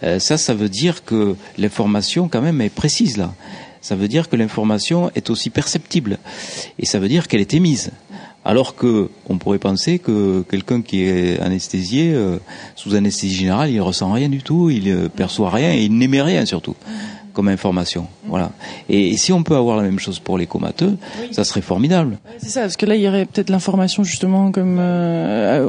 euh, 0.04 0.20
ça, 0.20 0.38
ça 0.38 0.54
veut 0.54 0.70
dire 0.70 1.04
que 1.04 1.36
l'information 1.58 2.28
quand 2.28 2.42
même 2.42 2.62
est 2.62 2.70
précise 2.70 3.18
là. 3.18 3.34
Ça 3.82 3.96
veut 3.96 4.08
dire 4.08 4.30
que 4.30 4.36
l'information 4.36 5.10
est 5.16 5.32
aussi 5.32 5.50
perceptible 5.50 6.20
et 6.78 6.86
ça 6.86 7.00
veut 7.00 7.08
dire 7.08 7.28
qu'elle 7.28 7.42
est 7.42 7.56
émise. 7.56 7.92
Alors 8.44 8.76
que 8.76 9.10
on 9.30 9.38
pourrait 9.38 9.60
penser 9.60 10.00
que 10.00 10.44
quelqu'un 10.50 10.82
qui 10.82 11.04
est 11.04 11.40
anesthésié 11.40 12.12
euh, 12.14 12.38
sous 12.76 12.96
anesthésie 12.96 13.36
générale, 13.36 13.70
il 13.70 13.80
ressent 13.82 14.12
rien 14.12 14.30
du 14.30 14.42
tout, 14.42 14.70
il 14.72 14.90
euh, 14.90 15.10
perçoit 15.10 15.52
rien 15.52 15.74
et 15.74 15.84
il 15.84 15.96
n'émet 15.96 16.22
rien 16.22 16.46
surtout 16.46 16.76
comme 17.34 17.48
information. 17.48 18.08
Voilà. 18.26 18.52
Et, 18.90 19.16
si 19.18 19.32
on 19.32 19.44
peut 19.44 19.56
avoir 19.56 19.78
la 19.78 19.84
même 19.84 20.00
chose 20.00 20.20
pour 20.20 20.38
les 20.38 20.48
comateux, 20.48 20.98
ça 21.32 21.44
serait 21.44 21.62
formidable. 21.62 22.18
C'est 22.40 22.50
ça, 22.50 22.62
parce 22.62 22.76
que 22.76 22.86
là, 22.86 22.96
il 22.96 23.02
y 23.02 23.08
aurait 23.08 23.26
peut-être 23.26 23.50
l'information 23.50 24.04
justement 24.04 24.52
comme 24.52 24.78
euh, 24.80 25.68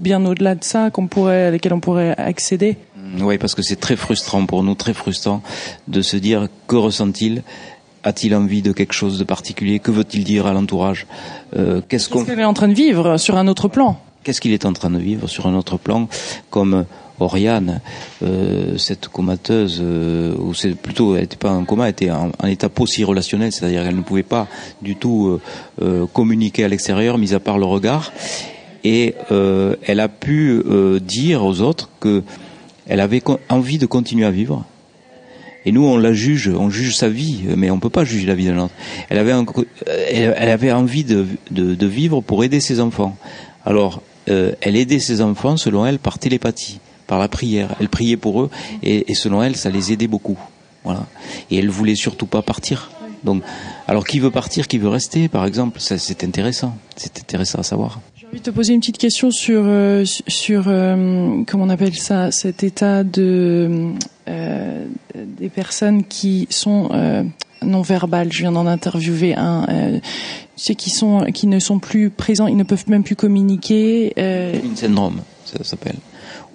bien 0.00 0.24
au-delà 0.24 0.54
de 0.54 0.64
ça 0.64 0.90
qu'on 0.90 1.06
pourrait, 1.06 1.46
à 1.46 1.50
laquelle 1.50 1.74
on 1.74 1.80
pourrait 1.80 2.14
accéder. 2.16 2.76
Mm, 2.96 3.22
oui, 3.22 3.38
parce 3.38 3.54
que 3.54 3.62
c'est 3.62 3.76
très 3.76 3.96
frustrant 3.96 4.46
pour 4.46 4.62
nous, 4.62 4.74
très 4.74 4.94
frustrant 4.94 5.42
de 5.88 6.00
se 6.02 6.16
dire 6.16 6.48
que 6.66 6.76
ressent-il 6.76 7.42
a-t-il 8.04 8.34
envie 8.34 8.62
de 8.62 8.72
quelque 8.72 8.92
chose 8.92 9.18
de 9.18 9.24
particulier 9.24 9.80
Que 9.80 9.90
veut-il 9.90 10.22
dire 10.24 10.46
à 10.46 10.52
l'entourage 10.52 11.06
euh, 11.56 11.80
Qu'est-ce 11.88 12.08
qu'on 12.08 12.24
est 12.24 12.44
en 12.44 12.54
train 12.54 12.68
de 12.68 12.74
vivre 12.74 13.16
sur 13.16 13.36
un 13.36 13.48
autre 13.48 13.68
plan 13.68 13.98
Qu'est-ce 14.22 14.40
qu'il 14.40 14.52
est 14.52 14.64
en 14.64 14.72
train 14.72 14.90
de 14.90 14.98
vivre 14.98 15.26
sur 15.26 15.46
un 15.46 15.54
autre 15.54 15.76
plan 15.76 16.08
Comme 16.50 16.86
Oriane, 17.20 17.80
euh, 18.22 18.76
cette 18.76 19.08
comateuse, 19.08 19.80
euh, 19.82 20.34
ou 20.36 20.54
c'est 20.54 20.74
plutôt, 20.74 21.14
elle 21.14 21.22
n'était 21.22 21.36
pas 21.36 21.52
en 21.52 21.64
coma, 21.64 21.84
elle 21.84 21.90
était 21.90 22.10
en, 22.10 22.30
état 22.46 22.68
post-relationnel, 22.68 23.52
c'est-à-dire 23.52 23.84
qu'elle 23.84 23.96
ne 23.96 24.02
pouvait 24.02 24.22
pas 24.22 24.48
du 24.82 24.96
tout 24.96 25.28
euh, 25.28 25.40
euh, 25.82 26.06
communiquer 26.06 26.64
à 26.64 26.68
l'extérieur, 26.68 27.18
mis 27.18 27.34
à 27.34 27.40
part 27.40 27.58
le 27.58 27.66
regard, 27.66 28.12
et 28.82 29.14
euh, 29.30 29.76
elle 29.86 30.00
a 30.00 30.08
pu 30.08 30.62
dire 31.00 31.44
aux 31.44 31.60
autres 31.60 31.88
que 32.00 32.22
elle 32.86 33.00
avait 33.00 33.22
envie 33.48 33.78
de 33.78 33.86
continuer 33.86 34.26
à 34.26 34.30
vivre. 34.30 34.66
Et 35.66 35.72
nous, 35.72 35.84
on 35.84 35.96
la 35.96 36.12
juge, 36.12 36.48
on 36.48 36.70
juge 36.70 36.96
sa 36.96 37.08
vie, 37.08 37.42
mais 37.56 37.70
on 37.70 37.78
peut 37.78 37.90
pas 37.90 38.04
juger 38.04 38.26
la 38.26 38.34
vie 38.34 38.46
d'un 38.46 38.58
autre. 38.58 38.74
Elle 39.08 39.18
avait, 39.18 39.32
elle, 40.10 40.48
avait 40.50 40.72
envie 40.72 41.04
de, 41.04 41.26
de, 41.50 41.86
vivre 41.86 42.20
pour 42.20 42.44
aider 42.44 42.60
ses 42.60 42.80
enfants. 42.80 43.16
Alors, 43.64 44.02
elle 44.26 44.76
aidait 44.76 44.98
ses 44.98 45.22
enfants, 45.22 45.56
selon 45.56 45.86
elle, 45.86 45.98
par 45.98 46.18
télépathie 46.18 46.80
par 47.06 47.18
la 47.18 47.28
prière. 47.28 47.74
Elle 47.80 47.88
priait 47.88 48.16
pour 48.16 48.42
eux 48.42 48.50
et, 48.82 49.10
et, 49.10 49.14
selon 49.14 49.42
elle, 49.42 49.56
ça 49.56 49.70
les 49.70 49.92
aidait 49.92 50.06
beaucoup. 50.06 50.38
Voilà. 50.84 51.06
Et 51.50 51.58
elle 51.58 51.70
voulait 51.70 51.94
surtout 51.94 52.26
pas 52.26 52.42
partir. 52.42 52.90
Donc, 53.24 53.42
alors 53.88 54.06
qui 54.06 54.20
veut 54.20 54.30
partir, 54.30 54.68
qui 54.68 54.78
veut 54.78 54.88
rester, 54.88 55.28
par 55.28 55.46
exemple, 55.46 55.78
c'est 55.80 56.24
intéressant. 56.24 56.76
C'est 56.94 57.18
intéressant 57.18 57.60
à 57.60 57.62
savoir. 57.62 58.00
J'ai 58.16 58.26
envie 58.26 58.38
de 58.38 58.44
te 58.44 58.50
poser 58.50 58.74
une 58.74 58.80
petite 58.80 58.98
question 58.98 59.30
sur 59.30 59.62
euh, 59.64 60.04
sur 60.04 60.64
euh, 60.68 61.42
comment 61.46 61.64
on 61.64 61.70
appelle 61.70 61.94
ça, 61.94 62.30
cet 62.30 62.62
état 62.62 63.02
de 63.02 63.92
euh, 64.28 64.86
des 65.14 65.48
personnes 65.48 66.04
qui 66.04 66.46
sont 66.50 66.88
euh, 66.92 67.22
non 67.62 67.82
verbales. 67.82 68.32
Je 68.32 68.40
viens 68.40 68.52
d'en 68.52 68.66
interviewer 68.66 69.34
un. 69.34 69.66
Euh, 69.68 69.98
ceux 70.56 70.74
qui 70.74 70.90
sont 70.90 71.26
qui 71.32 71.46
ne 71.46 71.58
sont 71.58 71.78
plus 71.78 72.10
présents, 72.10 72.46
ils 72.46 72.56
ne 72.56 72.64
peuvent 72.64 72.88
même 72.88 73.04
plus 73.04 73.16
communiquer. 73.16 74.12
Euh... 74.18 74.58
Une 74.62 74.76
syndrome, 74.76 75.20
ça 75.44 75.62
s'appelle 75.64 75.96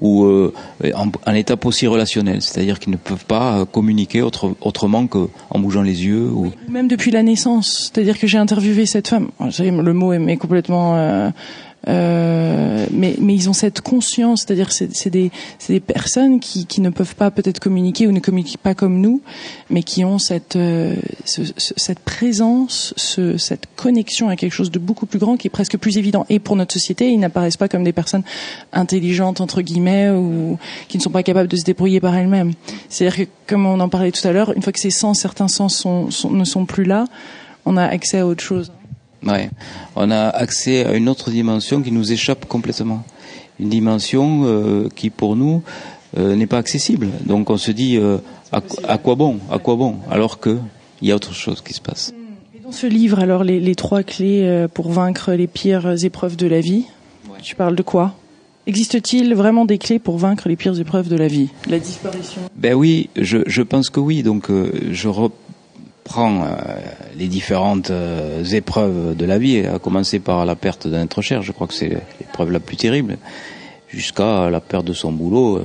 ou 0.02 0.24
euh, 0.24 0.54
en, 0.94 1.34
état 1.34 1.56
aussi 1.64 1.88
relationnel, 1.88 2.42
c'est-à-dire 2.42 2.80
qu'ils 2.80 2.92
ne 2.92 2.98
peuvent 2.98 3.26
pas 3.26 3.60
euh, 3.60 3.66
communiquer 3.66 4.22
autre, 4.22 4.56
autrement 4.62 5.08
qu'en 5.08 5.60
bougeant 5.60 5.82
les 5.82 6.06
yeux. 6.06 6.30
Ou... 6.30 6.52
Même 6.70 6.88
depuis 6.88 7.12
la 7.12 7.24
naissance, 7.24 7.92
c'est-à-dire 7.94 8.18
que 8.18 8.28
j'ai 8.28 8.38
interviewé 8.38 8.86
cette 8.86 9.10
femme. 9.10 9.30
Le 9.40 9.94
mot 9.94 10.14
est 10.14 10.38
complètement 10.38 10.96
euh, 10.98 11.30
euh, 11.88 12.86
mais, 12.92 13.16
mais 13.20 13.36
ils 13.36 13.50
ont 13.50 13.54
cette 13.54 13.82
conscience, 13.82 14.42
c'est-à-dire 14.42 14.72
c'est, 14.72 14.94
c'est 14.94 15.10
des, 15.10 15.32
c'est 15.60 15.74
des 15.74 15.80
personnes 15.80 16.40
qui, 16.40 16.66
qui 16.66 16.82
ne 16.82 16.90
peuvent 16.90 17.16
pas 17.16 17.32
peut-être 17.32 17.60
communiquer 17.60 18.06
ou 18.06 18.12
ne 18.12 18.20
communiquent 18.20 18.58
pas 18.58 18.74
comme 18.76 19.00
nous, 19.00 19.22
mais 19.70 19.84
qui 19.84 20.04
ont 20.04 20.20
cette, 20.20 20.56
euh, 20.56 20.96
ce, 21.26 21.42
cette 21.58 22.00
présence, 22.00 22.94
ce, 22.98 23.38
cette 23.38 23.68
connexion 23.76 24.30
à 24.30 24.36
quelque 24.36 24.52
chose 24.52 24.72
de 24.72 24.80
beaucoup 24.80 25.06
plus 25.06 25.20
grand, 25.20 25.38
qui 25.38 25.48
est 25.48 25.52
presque 25.52 25.78
plus 25.78 25.98
évident. 25.98 26.26
Et 26.30 26.40
pour 26.40 26.56
notre 26.56 26.74
société, 26.74 27.10
ils 27.10 27.20
n'apparaissent 27.20 27.58
pas 27.58 27.70
comme 27.70 27.84
des 27.84 27.94
personnes 27.94 28.24
intelligentes 28.74 29.40
entre 29.40 29.62
guillemets 29.62 30.10
ou 30.10 30.58
qui 30.90 30.98
ne 30.98 31.02
sont 31.02 31.12
pas 31.12 31.24
capables 31.24 31.48
de 31.48 31.56
se 31.56 31.64
débrouiller 31.64 32.02
par 32.02 32.16
elles-mêmes. 32.16 32.54
C'est-à-dire 32.90 33.26
que, 33.26 33.32
comme 33.48 33.66
on 33.66 33.80
en 33.80 33.90
parlait 33.90 34.12
tout 34.12 34.28
à 34.28 34.32
l'heure, 34.32 34.52
une 34.54 34.62
fois 34.62 34.74
que 34.74 34.80
ces 34.80 34.90
sens, 34.90 35.20
certains 35.20 35.48
sens 35.48 35.76
sont, 35.76 36.12
sont, 36.12 36.32
ne 36.32 36.44
sont 36.44 36.66
plus 36.66 36.84
là, 36.84 37.06
on 37.66 37.78
a 37.78 37.84
accès 37.84 38.20
à 38.20 38.28
autre 38.28 38.44
chose. 38.44 38.72
Ouais. 39.26 39.50
On 39.96 40.12
a 40.12 40.30
accès 40.30 40.86
à 40.86 40.94
une 40.94 41.10
autre 41.10 41.30
dimension 41.30 41.82
qui 41.82 41.92
nous 41.92 42.12
échappe 42.12 42.46
complètement. 42.46 43.04
Une 43.60 43.70
dimension 43.70 44.42
euh, 44.46 44.90
qui, 44.96 45.10
pour 45.10 45.36
nous, 45.36 45.62
euh, 46.18 46.36
n'est 46.36 46.48
pas 46.48 46.58
accessible. 46.58 47.10
Donc 47.26 47.50
on 47.50 47.58
se 47.58 47.72
dit, 47.72 47.98
euh, 47.98 48.18
à, 48.52 48.98
quoi 48.98 49.16
bon 49.16 49.40
À 49.52 49.60
quoi 49.60 49.76
bon 49.76 49.98
Alors 50.10 50.40
que 50.40 50.58
il 51.02 51.08
y 51.08 51.12
a 51.12 51.16
autre 51.16 51.34
chose 51.34 51.62
qui 51.62 51.74
se 51.74 51.82
passe. 51.82 52.14
Et 52.56 52.60
dans 52.60 52.72
ce 52.72 52.88
livre, 52.88 53.20
alors, 53.20 53.44
les, 53.44 53.60
les 53.60 53.76
trois 53.76 54.04
clés 54.04 54.68
pour 54.74 54.92
vaincre 54.92 55.32
les 55.34 55.48
pires 55.48 56.04
épreuves 56.04 56.36
de 56.36 56.48
la 56.48 56.60
vie, 56.60 56.86
ouais. 57.30 57.38
tu 57.42 57.56
parles 57.56 57.76
de 57.76 57.84
quoi? 57.84 58.16
Existe-t-il 58.68 59.34
vraiment 59.34 59.66
des 59.66 59.78
clés 59.78 60.00
pour 60.00 60.18
vaincre 60.18 60.48
les 60.48 60.56
pires 60.56 60.80
épreuves 60.80 61.08
de 61.08 61.16
la 61.16 61.28
vie? 61.28 61.50
La 61.70 61.80
disparition 61.80 62.42
Ben 62.56 62.74
oui, 62.74 63.10
je, 63.16 63.40
je 63.48 63.62
pense 63.62 63.90
que 63.90 64.00
oui. 64.00 64.24
Donc 64.24 64.50
je 64.92 65.08
prend 66.04 66.44
euh, 66.44 66.48
les 67.18 67.28
différentes 67.28 67.92
euh, 67.92 68.44
épreuves 68.44 69.16
de 69.16 69.26
la 69.26 69.38
vie, 69.38 69.66
à 69.66 69.80
commencer 69.80 70.20
par 70.20 70.46
la 70.46 70.56
perte 70.56 70.88
d'un 70.88 71.04
être 71.04 71.22
cher, 71.22 71.42
je 71.42 71.52
crois 71.52 71.68
que 71.68 71.74
c'est 71.74 71.98
l'épreuve 72.20 72.52
la 72.52 72.60
plus 72.60 72.78
terrible, 72.78 73.18
jusqu'à 73.90 74.50
la 74.50 74.60
perte 74.60 74.86
de 74.86 74.94
son 74.94 75.12
boulot. 75.12 75.58
Euh, 75.58 75.62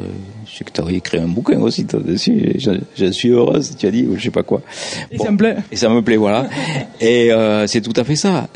je 0.46 0.58
sais 0.58 0.64
que 0.64 0.70
tu 0.70 0.80
as 0.80 0.90
écrit 0.92 1.18
un 1.18 1.28
bouquin 1.28 1.60
aussi 1.60 1.84
dessus, 1.84 2.56
je, 2.58 3.10
suis 3.10 3.30
heureuse, 3.30 3.76
tu 3.76 3.86
as 3.86 3.90
dit, 3.90 4.06
ou 4.06 4.16
je 4.16 4.22
sais 4.22 4.30
pas 4.30 4.42
quoi. 4.42 4.62
Et 5.10 5.18
ça 5.18 5.30
me 5.30 5.36
plaît. 5.36 5.56
Et 5.72 5.76
ça 5.76 5.88
me 5.88 6.02
plaît, 6.02 6.16
voilà. 6.16 6.48
et 7.00 7.30
c'est 7.66 7.80
tout 7.80 7.98
à 7.98 8.04
fait 8.04 8.16
ça. 8.16 8.48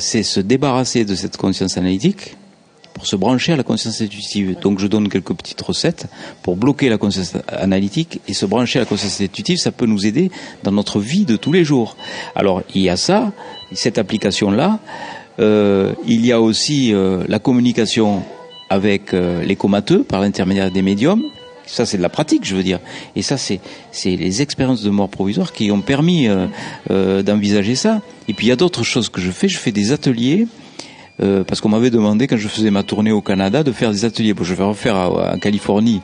c'est 0.00 0.22
se 0.22 0.40
débarrasser 0.40 1.04
de 1.04 1.14
cette 1.14 1.36
conscience 1.36 1.78
analytique, 1.78 2.36
pour 2.98 3.06
se 3.06 3.16
brancher 3.16 3.52
à 3.52 3.56
la 3.56 3.62
conscience 3.62 4.00
intuitive. 4.00 4.56
Donc 4.60 4.78
je 4.78 4.86
donne 4.86 5.08
quelques 5.08 5.34
petites 5.34 5.60
recettes 5.62 6.06
pour 6.42 6.56
bloquer 6.56 6.88
la 6.88 6.98
conscience 6.98 7.34
analytique 7.48 8.20
et 8.28 8.34
se 8.34 8.44
brancher 8.44 8.80
à 8.80 8.82
la 8.82 8.86
conscience 8.86 9.20
intuitive, 9.20 9.58
ça 9.58 9.72
peut 9.72 9.86
nous 9.86 10.06
aider 10.06 10.30
dans 10.64 10.72
notre 10.72 11.00
vie 11.00 11.24
de 11.24 11.36
tous 11.36 11.52
les 11.52 11.64
jours. 11.64 11.96
Alors 12.34 12.62
il 12.74 12.82
y 12.82 12.90
a 12.90 12.96
ça, 12.96 13.32
cette 13.72 13.98
application-là. 13.98 14.80
Euh, 15.38 15.94
il 16.06 16.26
y 16.26 16.32
a 16.32 16.40
aussi 16.40 16.92
euh, 16.92 17.22
la 17.28 17.38
communication 17.38 18.24
avec 18.70 19.14
euh, 19.14 19.42
les 19.44 19.56
comateux 19.56 20.02
par 20.02 20.20
l'intermédiaire 20.20 20.70
des 20.70 20.82
médiums. 20.82 21.22
Ça, 21.66 21.84
c'est 21.84 21.98
de 21.98 22.02
la 22.02 22.08
pratique, 22.08 22.44
je 22.44 22.56
veux 22.56 22.62
dire. 22.62 22.80
Et 23.14 23.22
ça, 23.22 23.36
c'est 23.36 23.60
les 24.04 24.42
expériences 24.42 24.82
de 24.82 24.90
mort 24.90 25.10
provisoire 25.10 25.52
qui 25.52 25.70
ont 25.70 25.82
permis 25.82 26.26
euh, 26.26 26.46
euh, 26.90 27.22
d'envisager 27.22 27.74
ça. 27.74 28.00
Et 28.26 28.32
puis 28.32 28.46
il 28.46 28.48
y 28.48 28.52
a 28.52 28.56
d'autres 28.56 28.84
choses 28.84 29.10
que 29.10 29.20
je 29.20 29.30
fais. 29.30 29.48
Je 29.48 29.58
fais 29.58 29.72
des 29.72 29.92
ateliers 29.92 30.48
euh, 31.20 31.42
parce 31.42 31.60
qu'on 31.60 31.68
m'avait 31.68 31.90
demandé 31.90 32.26
quand 32.26 32.36
je 32.36 32.46
faisais 32.46 32.70
ma 32.70 32.84
tournée 32.84 33.10
au 33.10 33.20
Canada 33.20 33.64
de 33.64 33.72
faire 33.72 33.90
des 33.90 34.04
ateliers. 34.04 34.34
Bon, 34.34 34.44
je 34.44 34.54
vais 34.54 34.64
refaire 34.64 34.96
en 34.96 35.38
Californie 35.38 36.00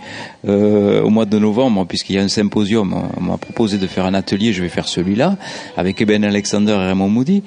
euh, 0.46 1.02
au 1.02 1.10
mois 1.10 1.24
de 1.24 1.38
novembre 1.38 1.86
puisqu'il 1.86 2.16
y 2.16 2.18
a 2.18 2.22
un 2.22 2.28
symposium. 2.28 2.94
On 3.16 3.20
m'a 3.20 3.36
proposé 3.36 3.78
de 3.78 3.86
faire 3.86 4.06
un 4.06 4.14
atelier, 4.14 4.52
je 4.52 4.62
vais 4.62 4.68
faire 4.68 4.88
celui-là 4.88 5.36
avec 5.76 6.00
Eben 6.00 6.24
Alexander 6.24 6.72
et 6.72 6.86
Raymond 6.88 7.08
Moody. 7.08 7.42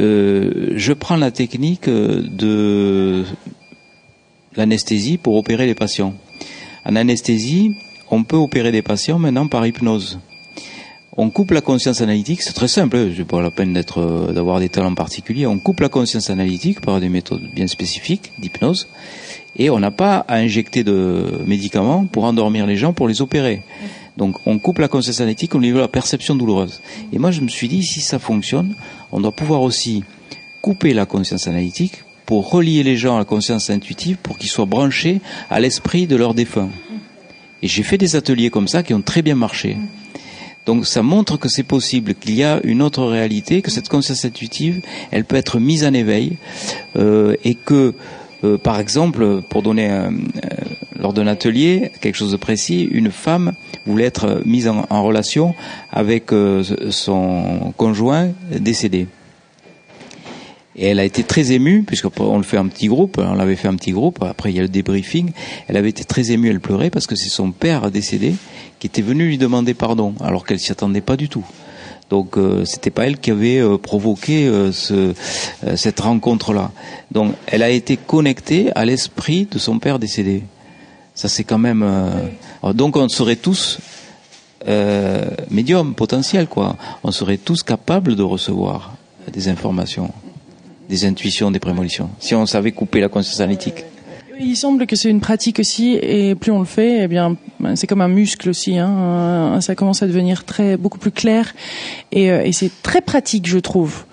Euh, 0.00 0.72
je 0.76 0.92
prends 0.92 1.16
la 1.16 1.30
technique 1.30 1.88
de 1.88 3.24
l'anesthésie 4.56 5.18
pour 5.18 5.36
opérer 5.36 5.66
les 5.66 5.74
patients. 5.74 6.14
En 6.84 6.96
anesthésie, 6.96 7.72
on 8.10 8.22
peut 8.22 8.36
opérer 8.36 8.70
des 8.70 8.82
patients 8.82 9.18
maintenant 9.18 9.48
par 9.48 9.66
hypnose 9.66 10.20
on 11.16 11.30
coupe 11.30 11.52
la 11.52 11.60
conscience 11.60 12.00
analytique, 12.00 12.42
c'est 12.42 12.52
très 12.52 12.68
simple, 12.68 12.96
hein, 12.96 13.10
je 13.14 13.22
pas 13.22 13.40
la 13.40 13.50
peine 13.50 13.72
d'être, 13.72 14.00
euh, 14.00 14.32
d'avoir 14.32 14.58
des 14.58 14.68
talents 14.68 14.94
particuliers, 14.94 15.46
on 15.46 15.58
coupe 15.58 15.80
la 15.80 15.88
conscience 15.88 16.30
analytique 16.30 16.80
par 16.80 17.00
des 17.00 17.08
méthodes 17.08 17.48
bien 17.54 17.68
spécifiques 17.68 18.32
d'hypnose, 18.38 18.88
et 19.56 19.70
on 19.70 19.78
n'a 19.78 19.92
pas 19.92 20.24
à 20.26 20.36
injecter 20.36 20.82
de 20.82 21.40
médicaments 21.46 22.06
pour 22.06 22.24
endormir 22.24 22.66
les 22.66 22.76
gens, 22.76 22.92
pour 22.92 23.06
les 23.06 23.22
opérer. 23.22 23.62
Donc 24.16 24.46
on 24.46 24.58
coupe 24.58 24.78
la 24.78 24.88
conscience 24.88 25.20
analytique 25.20 25.54
au 25.54 25.60
niveau 25.60 25.76
de 25.76 25.82
la 25.82 25.88
perception 25.88 26.34
douloureuse. 26.34 26.80
Et 27.12 27.18
moi 27.18 27.30
je 27.30 27.40
me 27.40 27.48
suis 27.48 27.68
dit, 27.68 27.84
si 27.84 28.00
ça 28.00 28.18
fonctionne, 28.18 28.74
on 29.12 29.20
doit 29.20 29.32
pouvoir 29.32 29.62
aussi 29.62 30.02
couper 30.60 30.94
la 30.94 31.06
conscience 31.06 31.46
analytique 31.46 32.02
pour 32.26 32.50
relier 32.50 32.82
les 32.82 32.96
gens 32.96 33.16
à 33.16 33.18
la 33.18 33.24
conscience 33.24 33.70
intuitive 33.70 34.16
pour 34.16 34.38
qu'ils 34.38 34.50
soient 34.50 34.64
branchés 34.66 35.20
à 35.50 35.60
l'esprit 35.60 36.06
de 36.06 36.16
leurs 36.16 36.34
défunts. 36.34 36.70
Et 37.62 37.68
j'ai 37.68 37.82
fait 37.82 37.98
des 37.98 38.16
ateliers 38.16 38.50
comme 38.50 38.68
ça 38.68 38.82
qui 38.82 38.94
ont 38.94 39.02
très 39.02 39.22
bien 39.22 39.34
marché. 39.34 39.76
Donc 40.66 40.86
ça 40.86 41.02
montre 41.02 41.36
que 41.36 41.48
c'est 41.48 41.62
possible, 41.62 42.14
qu'il 42.14 42.34
y 42.34 42.42
a 42.42 42.60
une 42.64 42.80
autre 42.80 43.04
réalité, 43.04 43.60
que 43.60 43.70
cette 43.70 43.88
conscience 43.88 44.24
intuitive, 44.24 44.80
elle 45.10 45.24
peut 45.24 45.36
être 45.36 45.58
mise 45.58 45.84
en 45.84 45.92
éveil, 45.92 46.38
euh, 46.96 47.36
et 47.44 47.54
que, 47.54 47.94
euh, 48.44 48.56
par 48.56 48.80
exemple, 48.80 49.42
pour 49.42 49.62
donner 49.62 49.90
euh, 49.90 50.10
lors 50.98 51.12
d'un 51.12 51.26
atelier 51.26 51.92
quelque 52.00 52.16
chose 52.16 52.32
de 52.32 52.36
précis, 52.36 52.88
une 52.90 53.10
femme 53.10 53.52
voulait 53.86 54.04
être 54.04 54.42
mise 54.46 54.68
en, 54.68 54.86
en 54.88 55.02
relation 55.02 55.54
avec 55.92 56.30
son 56.90 57.74
conjoint 57.76 58.30
décédé. 58.50 59.06
Et 60.76 60.86
elle 60.86 60.98
a 60.98 61.04
été 61.04 61.22
très 61.22 61.52
émue, 61.52 61.84
puisqu'on 61.84 62.36
le 62.36 62.42
fait 62.42 62.56
un 62.56 62.66
petit 62.66 62.88
groupe, 62.88 63.18
on 63.18 63.34
l'avait 63.34 63.54
fait 63.54 63.68
un 63.68 63.76
petit 63.76 63.92
groupe, 63.92 64.22
après 64.22 64.50
il 64.50 64.56
y 64.56 64.58
a 64.58 64.62
le 64.62 64.68
débriefing, 64.68 65.30
elle 65.68 65.76
avait 65.76 65.90
été 65.90 66.04
très 66.04 66.32
émue, 66.32 66.50
elle 66.50 66.60
pleurait 66.60 66.90
parce 66.90 67.06
que 67.06 67.14
c'est 67.14 67.28
son 67.28 67.52
père 67.52 67.90
décédé 67.90 68.34
qui 68.78 68.86
était 68.86 69.02
venu 69.02 69.26
lui 69.26 69.38
demander 69.38 69.74
pardon, 69.74 70.14
alors 70.20 70.44
qu'elle 70.44 70.58
s'y 70.58 70.72
attendait 70.72 71.00
pas 71.00 71.16
du 71.16 71.28
tout. 71.28 71.44
Donc 72.10 72.36
euh, 72.36 72.64
c'était 72.64 72.90
pas 72.90 73.06
elle 73.06 73.18
qui 73.18 73.30
avait 73.30 73.58
euh, 73.58 73.78
provoqué 73.78 74.46
euh, 74.46 74.72
ce, 74.72 75.14
cette 75.76 76.00
rencontre-là. 76.00 76.70
Donc 77.10 77.34
elle 77.46 77.62
a 77.62 77.70
été 77.70 77.96
connectée 77.96 78.70
à 78.74 78.84
l'esprit 78.84 79.46
de 79.50 79.58
son 79.58 79.78
père 79.78 79.98
décédé. 79.98 80.42
Ça 81.14 81.28
c'est 81.28 81.44
quand 81.44 81.58
même. 81.58 81.84
donc 82.74 82.96
on 82.96 83.08
serait 83.08 83.36
tous 83.36 83.78
médiums 85.50 85.94
potentiels 85.94 86.48
quoi. 86.48 86.76
On 87.04 87.12
serait 87.12 87.36
tous 87.36 87.62
capables 87.62 88.16
de 88.16 88.22
recevoir 88.24 88.94
des 89.32 89.48
informations 89.48 90.12
des 90.88 91.04
intuitions, 91.06 91.50
des 91.50 91.60
prémonitions, 91.60 92.10
si 92.20 92.34
on 92.34 92.46
savait 92.46 92.72
couper 92.72 93.00
la 93.00 93.08
conscience 93.08 93.40
analytique. 93.40 93.84
Il 94.40 94.56
semble 94.56 94.86
que 94.86 94.96
c'est 94.96 95.10
une 95.10 95.20
pratique 95.20 95.58
aussi, 95.60 95.98
et 96.00 96.34
plus 96.34 96.50
on 96.50 96.58
le 96.58 96.64
fait, 96.64 97.04
eh 97.04 97.08
bien, 97.08 97.36
c'est 97.74 97.86
comme 97.86 98.00
un 98.00 98.08
muscle 98.08 98.48
aussi. 98.50 98.78
Hein, 98.78 99.58
ça 99.60 99.74
commence 99.74 100.02
à 100.02 100.06
devenir 100.06 100.44
très 100.44 100.76
beaucoup 100.76 100.98
plus 100.98 101.10
clair, 101.10 101.54
et, 102.12 102.30
euh, 102.30 102.42
et 102.44 102.52
c'est 102.52 102.70
très 102.82 103.00
pratique, 103.00 103.46
je 103.46 103.58
trouve. 103.58 104.04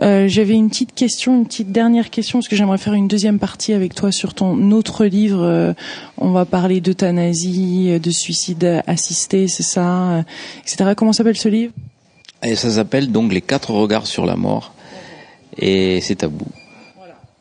Euh, 0.00 0.28
J'avais 0.28 0.54
une 0.54 0.68
petite 0.68 0.94
question, 0.94 1.36
une 1.36 1.46
petite 1.46 1.72
dernière 1.72 2.10
question, 2.10 2.38
parce 2.38 2.48
que 2.48 2.56
j'aimerais 2.56 2.78
faire 2.78 2.94
une 2.94 3.08
deuxième 3.08 3.38
partie 3.38 3.72
avec 3.72 3.94
toi 3.94 4.12
sur 4.12 4.34
ton 4.34 4.70
autre 4.70 5.04
livre. 5.04 5.42
Euh, 5.42 5.72
on 6.18 6.30
va 6.30 6.44
parler 6.44 6.80
d'euthanasie, 6.80 7.98
de 8.00 8.10
suicide 8.10 8.82
assisté, 8.86 9.48
c'est 9.48 9.64
ça, 9.64 10.10
euh, 10.10 10.22
etc. 10.62 10.92
Comment 10.96 11.12
s'appelle 11.12 11.36
ce 11.36 11.48
livre? 11.48 11.72
Et 12.42 12.54
ça 12.54 12.70
s'appelle 12.70 13.10
donc 13.10 13.32
Les 13.32 13.40
quatre 13.40 13.72
regards 13.72 14.06
sur 14.06 14.24
la 14.24 14.36
mort 14.36 14.72
et 15.56 16.00
c'est 16.00 16.16
tabou. 16.16 16.46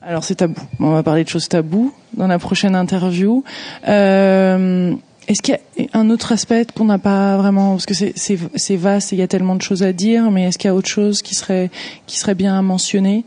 Alors 0.07 0.23
c'est 0.23 0.35
tabou. 0.35 0.61
On 0.79 0.91
va 0.91 1.03
parler 1.03 1.25
de 1.25 1.29
choses 1.29 1.49
taboues 1.49 1.93
dans 2.13 2.27
la 2.27 2.39
prochaine 2.39 2.75
interview. 2.75 3.43
Euh, 3.89 4.93
Est-ce 5.27 5.41
qu'il 5.41 5.59
y 5.77 5.83
a 5.83 5.99
un 5.99 6.09
autre 6.09 6.31
aspect 6.31 6.65
qu'on 6.73 6.85
n'a 6.85 6.97
pas 6.97 7.35
vraiment 7.35 7.71
parce 7.71 7.85
que 7.85 7.93
c'est 7.93 8.75
vaste 8.77 9.11
et 9.11 9.17
il 9.17 9.19
y 9.19 9.21
a 9.21 9.27
tellement 9.27 9.55
de 9.55 9.61
choses 9.61 9.83
à 9.83 9.91
dire, 9.91 10.31
mais 10.31 10.45
est-ce 10.45 10.57
qu'il 10.57 10.69
y 10.69 10.71
a 10.71 10.75
autre 10.75 10.87
chose 10.87 11.21
qui 11.21 11.35
serait 11.35 11.69
qui 12.05 12.17
serait 12.17 12.35
bien 12.35 12.57
à 12.57 12.61
mentionner? 12.61 13.25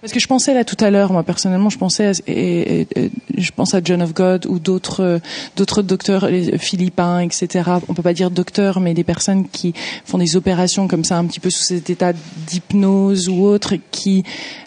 Parce 0.00 0.12
que 0.12 0.20
je 0.20 0.26
pensais 0.26 0.54
là 0.54 0.64
tout 0.64 0.82
à 0.82 0.90
l'heure, 0.90 1.12
moi 1.12 1.22
personnellement, 1.22 1.70
je 1.70 1.78
pensais 1.78 2.06
à, 2.06 2.12
je 2.12 3.50
pense 3.54 3.74
à 3.74 3.80
John 3.82 4.02
of 4.02 4.14
God 4.14 4.46
ou 4.46 4.58
d'autres 4.58 5.20
d'autres 5.56 5.82
docteurs 5.82 6.28
philippins, 6.58 7.20
etc. 7.20 7.70
On 7.88 7.94
peut 7.94 8.02
pas 8.02 8.14
dire 8.14 8.30
docteurs, 8.30 8.80
mais 8.80 8.94
des 8.94 9.04
personnes 9.04 9.48
qui 9.48 9.74
font 10.04 10.18
des 10.18 10.36
opérations 10.36 10.88
comme 10.88 11.04
ça, 11.04 11.18
un 11.18 11.26
petit 11.26 11.40
peu 11.40 11.50
sous 11.50 11.64
cet 11.64 11.90
état 11.90 12.12
d'hypnose 12.46 13.28
ou 13.28 13.44
autre, 13.44 13.74
qui 13.90 14.24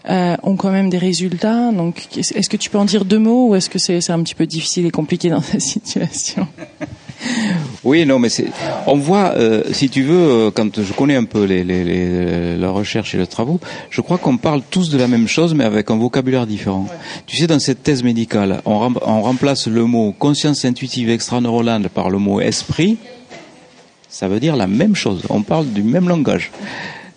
euh, 0.09 0.35
ont 0.43 0.55
quand 0.55 0.71
même 0.71 0.89
des 0.89 0.97
résultats. 0.97 1.71
Donc, 1.71 2.07
est-ce 2.17 2.49
que 2.49 2.57
tu 2.57 2.69
peux 2.69 2.77
en 2.77 2.85
dire 2.85 3.05
deux 3.05 3.19
mots 3.19 3.49
ou 3.49 3.55
est-ce 3.55 3.69
que 3.69 3.79
c'est 3.79 4.09
un 4.09 4.21
petit 4.23 4.35
peu 4.35 4.45
difficile 4.45 4.85
et 4.85 4.91
compliqué 4.91 5.29
dans 5.29 5.41
cette 5.41 5.61
situation? 5.87 6.47
Oui, 7.83 8.05
non, 8.05 8.19
mais 8.19 8.29
c'est. 8.29 8.47
On 8.87 8.95
voit, 8.95 9.33
euh, 9.35 9.63
si 9.71 9.89
tu 9.89 10.03
veux, 10.03 10.15
euh, 10.15 10.51
quand 10.51 10.81
je 10.81 10.93
connais 10.93 11.15
un 11.15 11.25
peu 11.25 11.43
les, 11.43 11.63
les, 11.63 11.83
les, 11.83 12.57
la 12.57 12.69
recherche 12.69 13.13
et 13.15 13.17
les 13.17 13.27
travaux, 13.27 13.59
je 13.89 14.01
crois 14.01 14.17
qu'on 14.17 14.37
parle 14.37 14.61
tous 14.69 14.89
de 14.89 14.97
la 14.97 15.07
même 15.07 15.27
chose, 15.27 15.53
mais 15.53 15.63
avec 15.63 15.91
un 15.91 15.97
vocabulaire 15.97 16.47
différent. 16.47 16.87
Tu 17.27 17.37
sais, 17.37 17.47
dans 17.47 17.59
cette 17.59 17.83
thèse 17.83 18.03
médicale, 18.03 18.61
on, 18.65 18.93
on 19.05 19.21
remplace 19.21 19.67
le 19.67 19.85
mot 19.85 20.13
conscience 20.17 20.65
intuitive 20.65 21.09
extraneurale 21.09 21.89
par 21.89 22.09
le 22.09 22.19
mot 22.19 22.39
esprit. 22.41 22.97
Ça 24.09 24.27
veut 24.27 24.39
dire 24.39 24.55
la 24.55 24.67
même 24.67 24.95
chose. 24.95 25.23
On 25.29 25.41
parle 25.41 25.67
du 25.67 25.83
même 25.83 26.07
langage. 26.07 26.51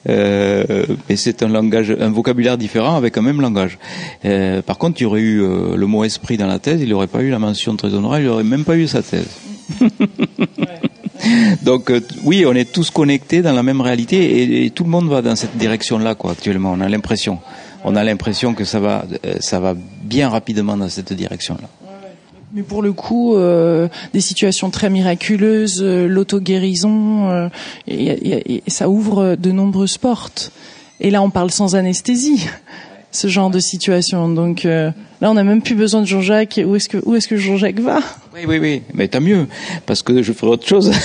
Euh, 0.09 0.87
mais 1.09 1.17
c'est 1.17 1.43
un 1.43 1.49
langage, 1.49 1.95
un 1.99 2.11
vocabulaire 2.11 2.57
différent 2.57 2.97
avec 2.97 3.19
un 3.19 3.23
même 3.23 3.41
langage. 3.41 3.79
Euh, 4.25 4.63
par 4.63 4.79
contre, 4.79 5.01
il 5.01 5.05
y 5.05 5.07
aurait 5.07 5.21
eu 5.21 5.43
euh, 5.43 5.77
le 5.77 5.87
mot 5.87 6.05
esprit 6.05 6.37
dans 6.37 6.47
la 6.47 6.59
thèse, 6.59 6.81
il 6.81 6.89
n'aurait 6.91 7.07
pas 7.07 7.23
eu 7.23 7.31
la 7.31 7.39
mention 7.39 7.77
très 7.77 7.93
honorable, 7.93 8.23
il 8.23 8.29
n'aurait 8.29 8.45
même 8.45 8.65
pas 8.65 8.77
eu 8.77 8.87
sa 8.87 9.03
thèse. 9.03 9.27
Donc 11.63 11.91
euh, 11.91 12.01
oui, 12.25 12.45
on 12.47 12.55
est 12.55 12.73
tous 12.73 12.91
connectés 12.91 13.43
dans 13.43 13.53
la 13.53 13.63
même 13.63 13.81
réalité 13.81 14.65
et, 14.65 14.71
tout 14.71 14.85
le 14.85 14.91
monde 14.91 15.09
va 15.09 15.23
dans 15.23 15.37
cette 15.37 15.57
direction-là, 15.57 16.15
quoi. 16.15 16.33
Actuellement, 16.33 16.73
on 16.73 16.81
a 16.81 16.89
l'impression, 16.89 17.39
on 17.85 17.97
a 17.97 18.05
l'impression 18.05 18.55
que 18.55 18.65
ça 18.65 18.81
va, 18.81 19.05
euh, 19.25 19.37
ça 19.41 19.61
va 19.61 19.75
bien 20.03 20.29
rapidement 20.29 20.77
dans 20.77 20.89
cette 20.89 21.13
direction-là. 21.13 21.69
Mais 22.53 22.63
pour 22.63 22.81
le 22.81 22.93
coup, 22.93 23.35
euh, 23.35 23.89
des 24.15 24.21
situations 24.21 24.71
très 24.71 24.89
miraculeuses, 24.89 25.83
l'auto-guérison, 25.83 27.51
ça 28.67 28.89
ouvre 28.89 29.37
de 29.37 29.51
nombreuses 29.51 29.99
portes. 29.99 30.53
Et 31.01 31.11
là, 31.11 31.21
on 31.23 31.29
parle 31.29 31.51
sans 31.51 31.75
anesthésie, 31.75 32.47
ce 33.17 33.29
genre 33.29 33.51
de 33.51 33.59
situation. 33.59 34.29
Donc 34.29 34.65
là, 34.65 34.93
on 35.23 35.35
n'a 35.35 35.45
même 35.45 35.63
plus 35.63 35.75
besoin 35.75 36.03
de 36.03 36.07
Jean-Jacques. 36.07 36.61
Où 36.65 36.77
est-ce 36.77 36.89
que 36.89 36.99
où 37.05 37.17
est-ce 37.17 37.29
que 37.29 37.37
Jean-Jacques 37.37 37.81
va? 37.81 37.99
Oui, 38.35 38.43
oui, 38.47 38.59
oui, 38.59 38.83
mais 38.95 39.09
tant 39.09 39.21
mieux, 39.21 39.47
parce 39.87 40.03
que 40.03 40.23
je 40.23 40.33
ferai 40.33 40.53
autre 40.53 40.67
chose. 40.67 40.93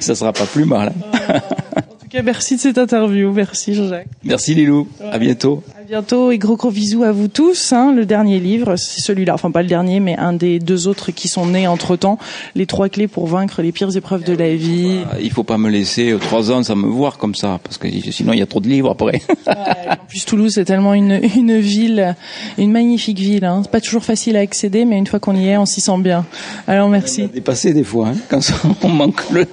Ça 0.00 0.14
sera 0.14 0.32
pas 0.32 0.46
plus 0.46 0.66
mal. 0.66 0.92
Hein. 1.28 1.40
en 1.76 1.80
tout 1.80 2.08
cas, 2.10 2.22
merci 2.22 2.56
de 2.56 2.60
cette 2.60 2.78
interview. 2.78 3.32
Merci 3.32 3.74
Jean-Jacques. 3.74 4.08
Merci 4.24 4.54
Lilou. 4.54 4.88
À 5.10 5.18
bientôt 5.18 5.62
bientôt 5.90 6.30
et 6.30 6.38
gros 6.38 6.54
gros 6.54 6.70
bisous 6.70 7.02
à 7.02 7.10
vous 7.10 7.26
tous. 7.26 7.72
Hein. 7.72 7.92
Le 7.92 8.06
dernier 8.06 8.38
livre, 8.38 8.76
c'est 8.76 9.00
celui-là, 9.00 9.34
enfin 9.34 9.50
pas 9.50 9.62
le 9.62 9.66
dernier, 9.66 9.98
mais 9.98 10.16
un 10.16 10.32
des 10.32 10.60
deux 10.60 10.86
autres 10.86 11.10
qui 11.10 11.26
sont 11.26 11.46
nés 11.46 11.66
entre 11.66 11.96
temps. 11.96 12.16
Les 12.54 12.64
trois 12.64 12.88
clés 12.88 13.08
pour 13.08 13.26
vaincre 13.26 13.60
les 13.60 13.72
pires 13.72 13.96
épreuves 13.96 14.22
de 14.22 14.32
la 14.32 14.54
vie. 14.54 15.00
Il 15.20 15.32
faut 15.32 15.42
pas 15.42 15.58
me 15.58 15.68
laisser 15.68 16.12
euh, 16.12 16.18
trois 16.18 16.52
ans 16.52 16.62
sans 16.62 16.76
me 16.76 16.86
voir 16.86 17.18
comme 17.18 17.34
ça, 17.34 17.58
parce 17.64 17.76
que 17.76 17.88
sinon 18.12 18.32
il 18.34 18.38
y 18.38 18.42
a 18.42 18.46
trop 18.46 18.60
de 18.60 18.68
livres 18.68 18.92
après. 18.92 19.20
en 19.48 20.06
plus 20.06 20.24
Toulouse 20.24 20.52
c'est 20.54 20.64
tellement 20.64 20.94
une, 20.94 21.20
une 21.34 21.58
ville, 21.58 22.14
une 22.56 22.70
magnifique 22.70 23.18
ville. 23.18 23.44
Hein. 23.44 23.62
C'est 23.64 23.72
pas 23.72 23.80
toujours 23.80 24.04
facile 24.04 24.36
à 24.36 24.40
accéder, 24.40 24.84
mais 24.84 24.96
une 24.96 25.08
fois 25.08 25.18
qu'on 25.18 25.34
y 25.34 25.48
est, 25.48 25.56
on 25.56 25.66
s'y 25.66 25.80
sent 25.80 25.98
bien. 25.98 26.24
Alors 26.68 26.88
merci. 26.88 27.22
On 27.22 27.24
a 27.24 27.28
dépassé 27.30 27.72
des 27.72 27.82
fois, 27.82 28.10
hein, 28.10 28.16
quand 28.28 28.42
on 28.84 28.90
manque 28.90 29.28
le. 29.32 29.44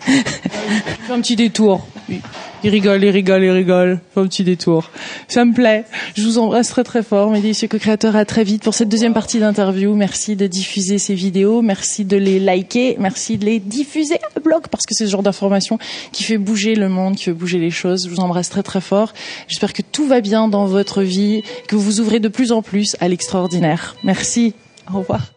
Fais 0.06 1.12
un 1.12 1.20
petit 1.20 1.36
détour. 1.36 1.86
Il 2.64 2.70
rigole, 2.70 3.04
il 3.04 3.10
rigole, 3.10 3.44
il 3.44 3.50
rigole. 3.50 4.00
Fais 4.14 4.20
un 4.20 4.26
petit 4.26 4.44
détour. 4.44 4.90
Ça 5.28 5.44
me 5.44 5.52
plaît. 5.52 5.84
Je 6.16 6.22
vous 6.22 6.38
embrasse 6.38 6.68
très 6.68 6.84
très 6.84 7.02
fort, 7.02 7.30
mes 7.30 7.40
délicieux 7.40 7.68
co-créateurs. 7.68 8.16
À 8.16 8.24
très 8.24 8.44
vite 8.44 8.62
pour 8.62 8.74
cette 8.74 8.88
deuxième 8.88 9.14
partie 9.14 9.38
d'interview. 9.38 9.94
Merci 9.94 10.36
de 10.36 10.46
diffuser 10.46 10.98
ces 10.98 11.14
vidéos. 11.14 11.62
Merci 11.62 12.04
de 12.04 12.16
les 12.16 12.40
liker. 12.40 12.96
Merci 12.98 13.38
de 13.38 13.44
les 13.44 13.60
diffuser 13.60 14.16
à 14.36 14.40
blog 14.40 14.64
parce 14.70 14.86
que 14.86 14.94
c'est 14.94 15.06
ce 15.06 15.10
genre 15.10 15.22
d'information 15.22 15.78
qui 16.12 16.24
fait 16.24 16.38
bouger 16.38 16.74
le 16.74 16.88
monde, 16.88 17.16
qui 17.16 17.24
fait 17.24 17.32
bouger 17.32 17.58
les 17.58 17.70
choses. 17.70 18.04
Je 18.04 18.10
vous 18.10 18.20
embrasse 18.20 18.50
très 18.50 18.62
très 18.62 18.80
fort. 18.80 19.12
J'espère 19.46 19.72
que 19.72 19.82
tout 19.82 20.06
va 20.06 20.20
bien 20.20 20.48
dans 20.48 20.66
votre 20.66 21.02
vie, 21.02 21.42
que 21.68 21.76
vous 21.76 21.82
vous 21.82 22.00
ouvrez 22.00 22.20
de 22.20 22.28
plus 22.28 22.52
en 22.52 22.62
plus 22.62 22.96
à 23.00 23.08
l'extraordinaire. 23.08 23.96
Merci. 24.02 24.54
Au 24.92 24.98
revoir. 24.98 25.32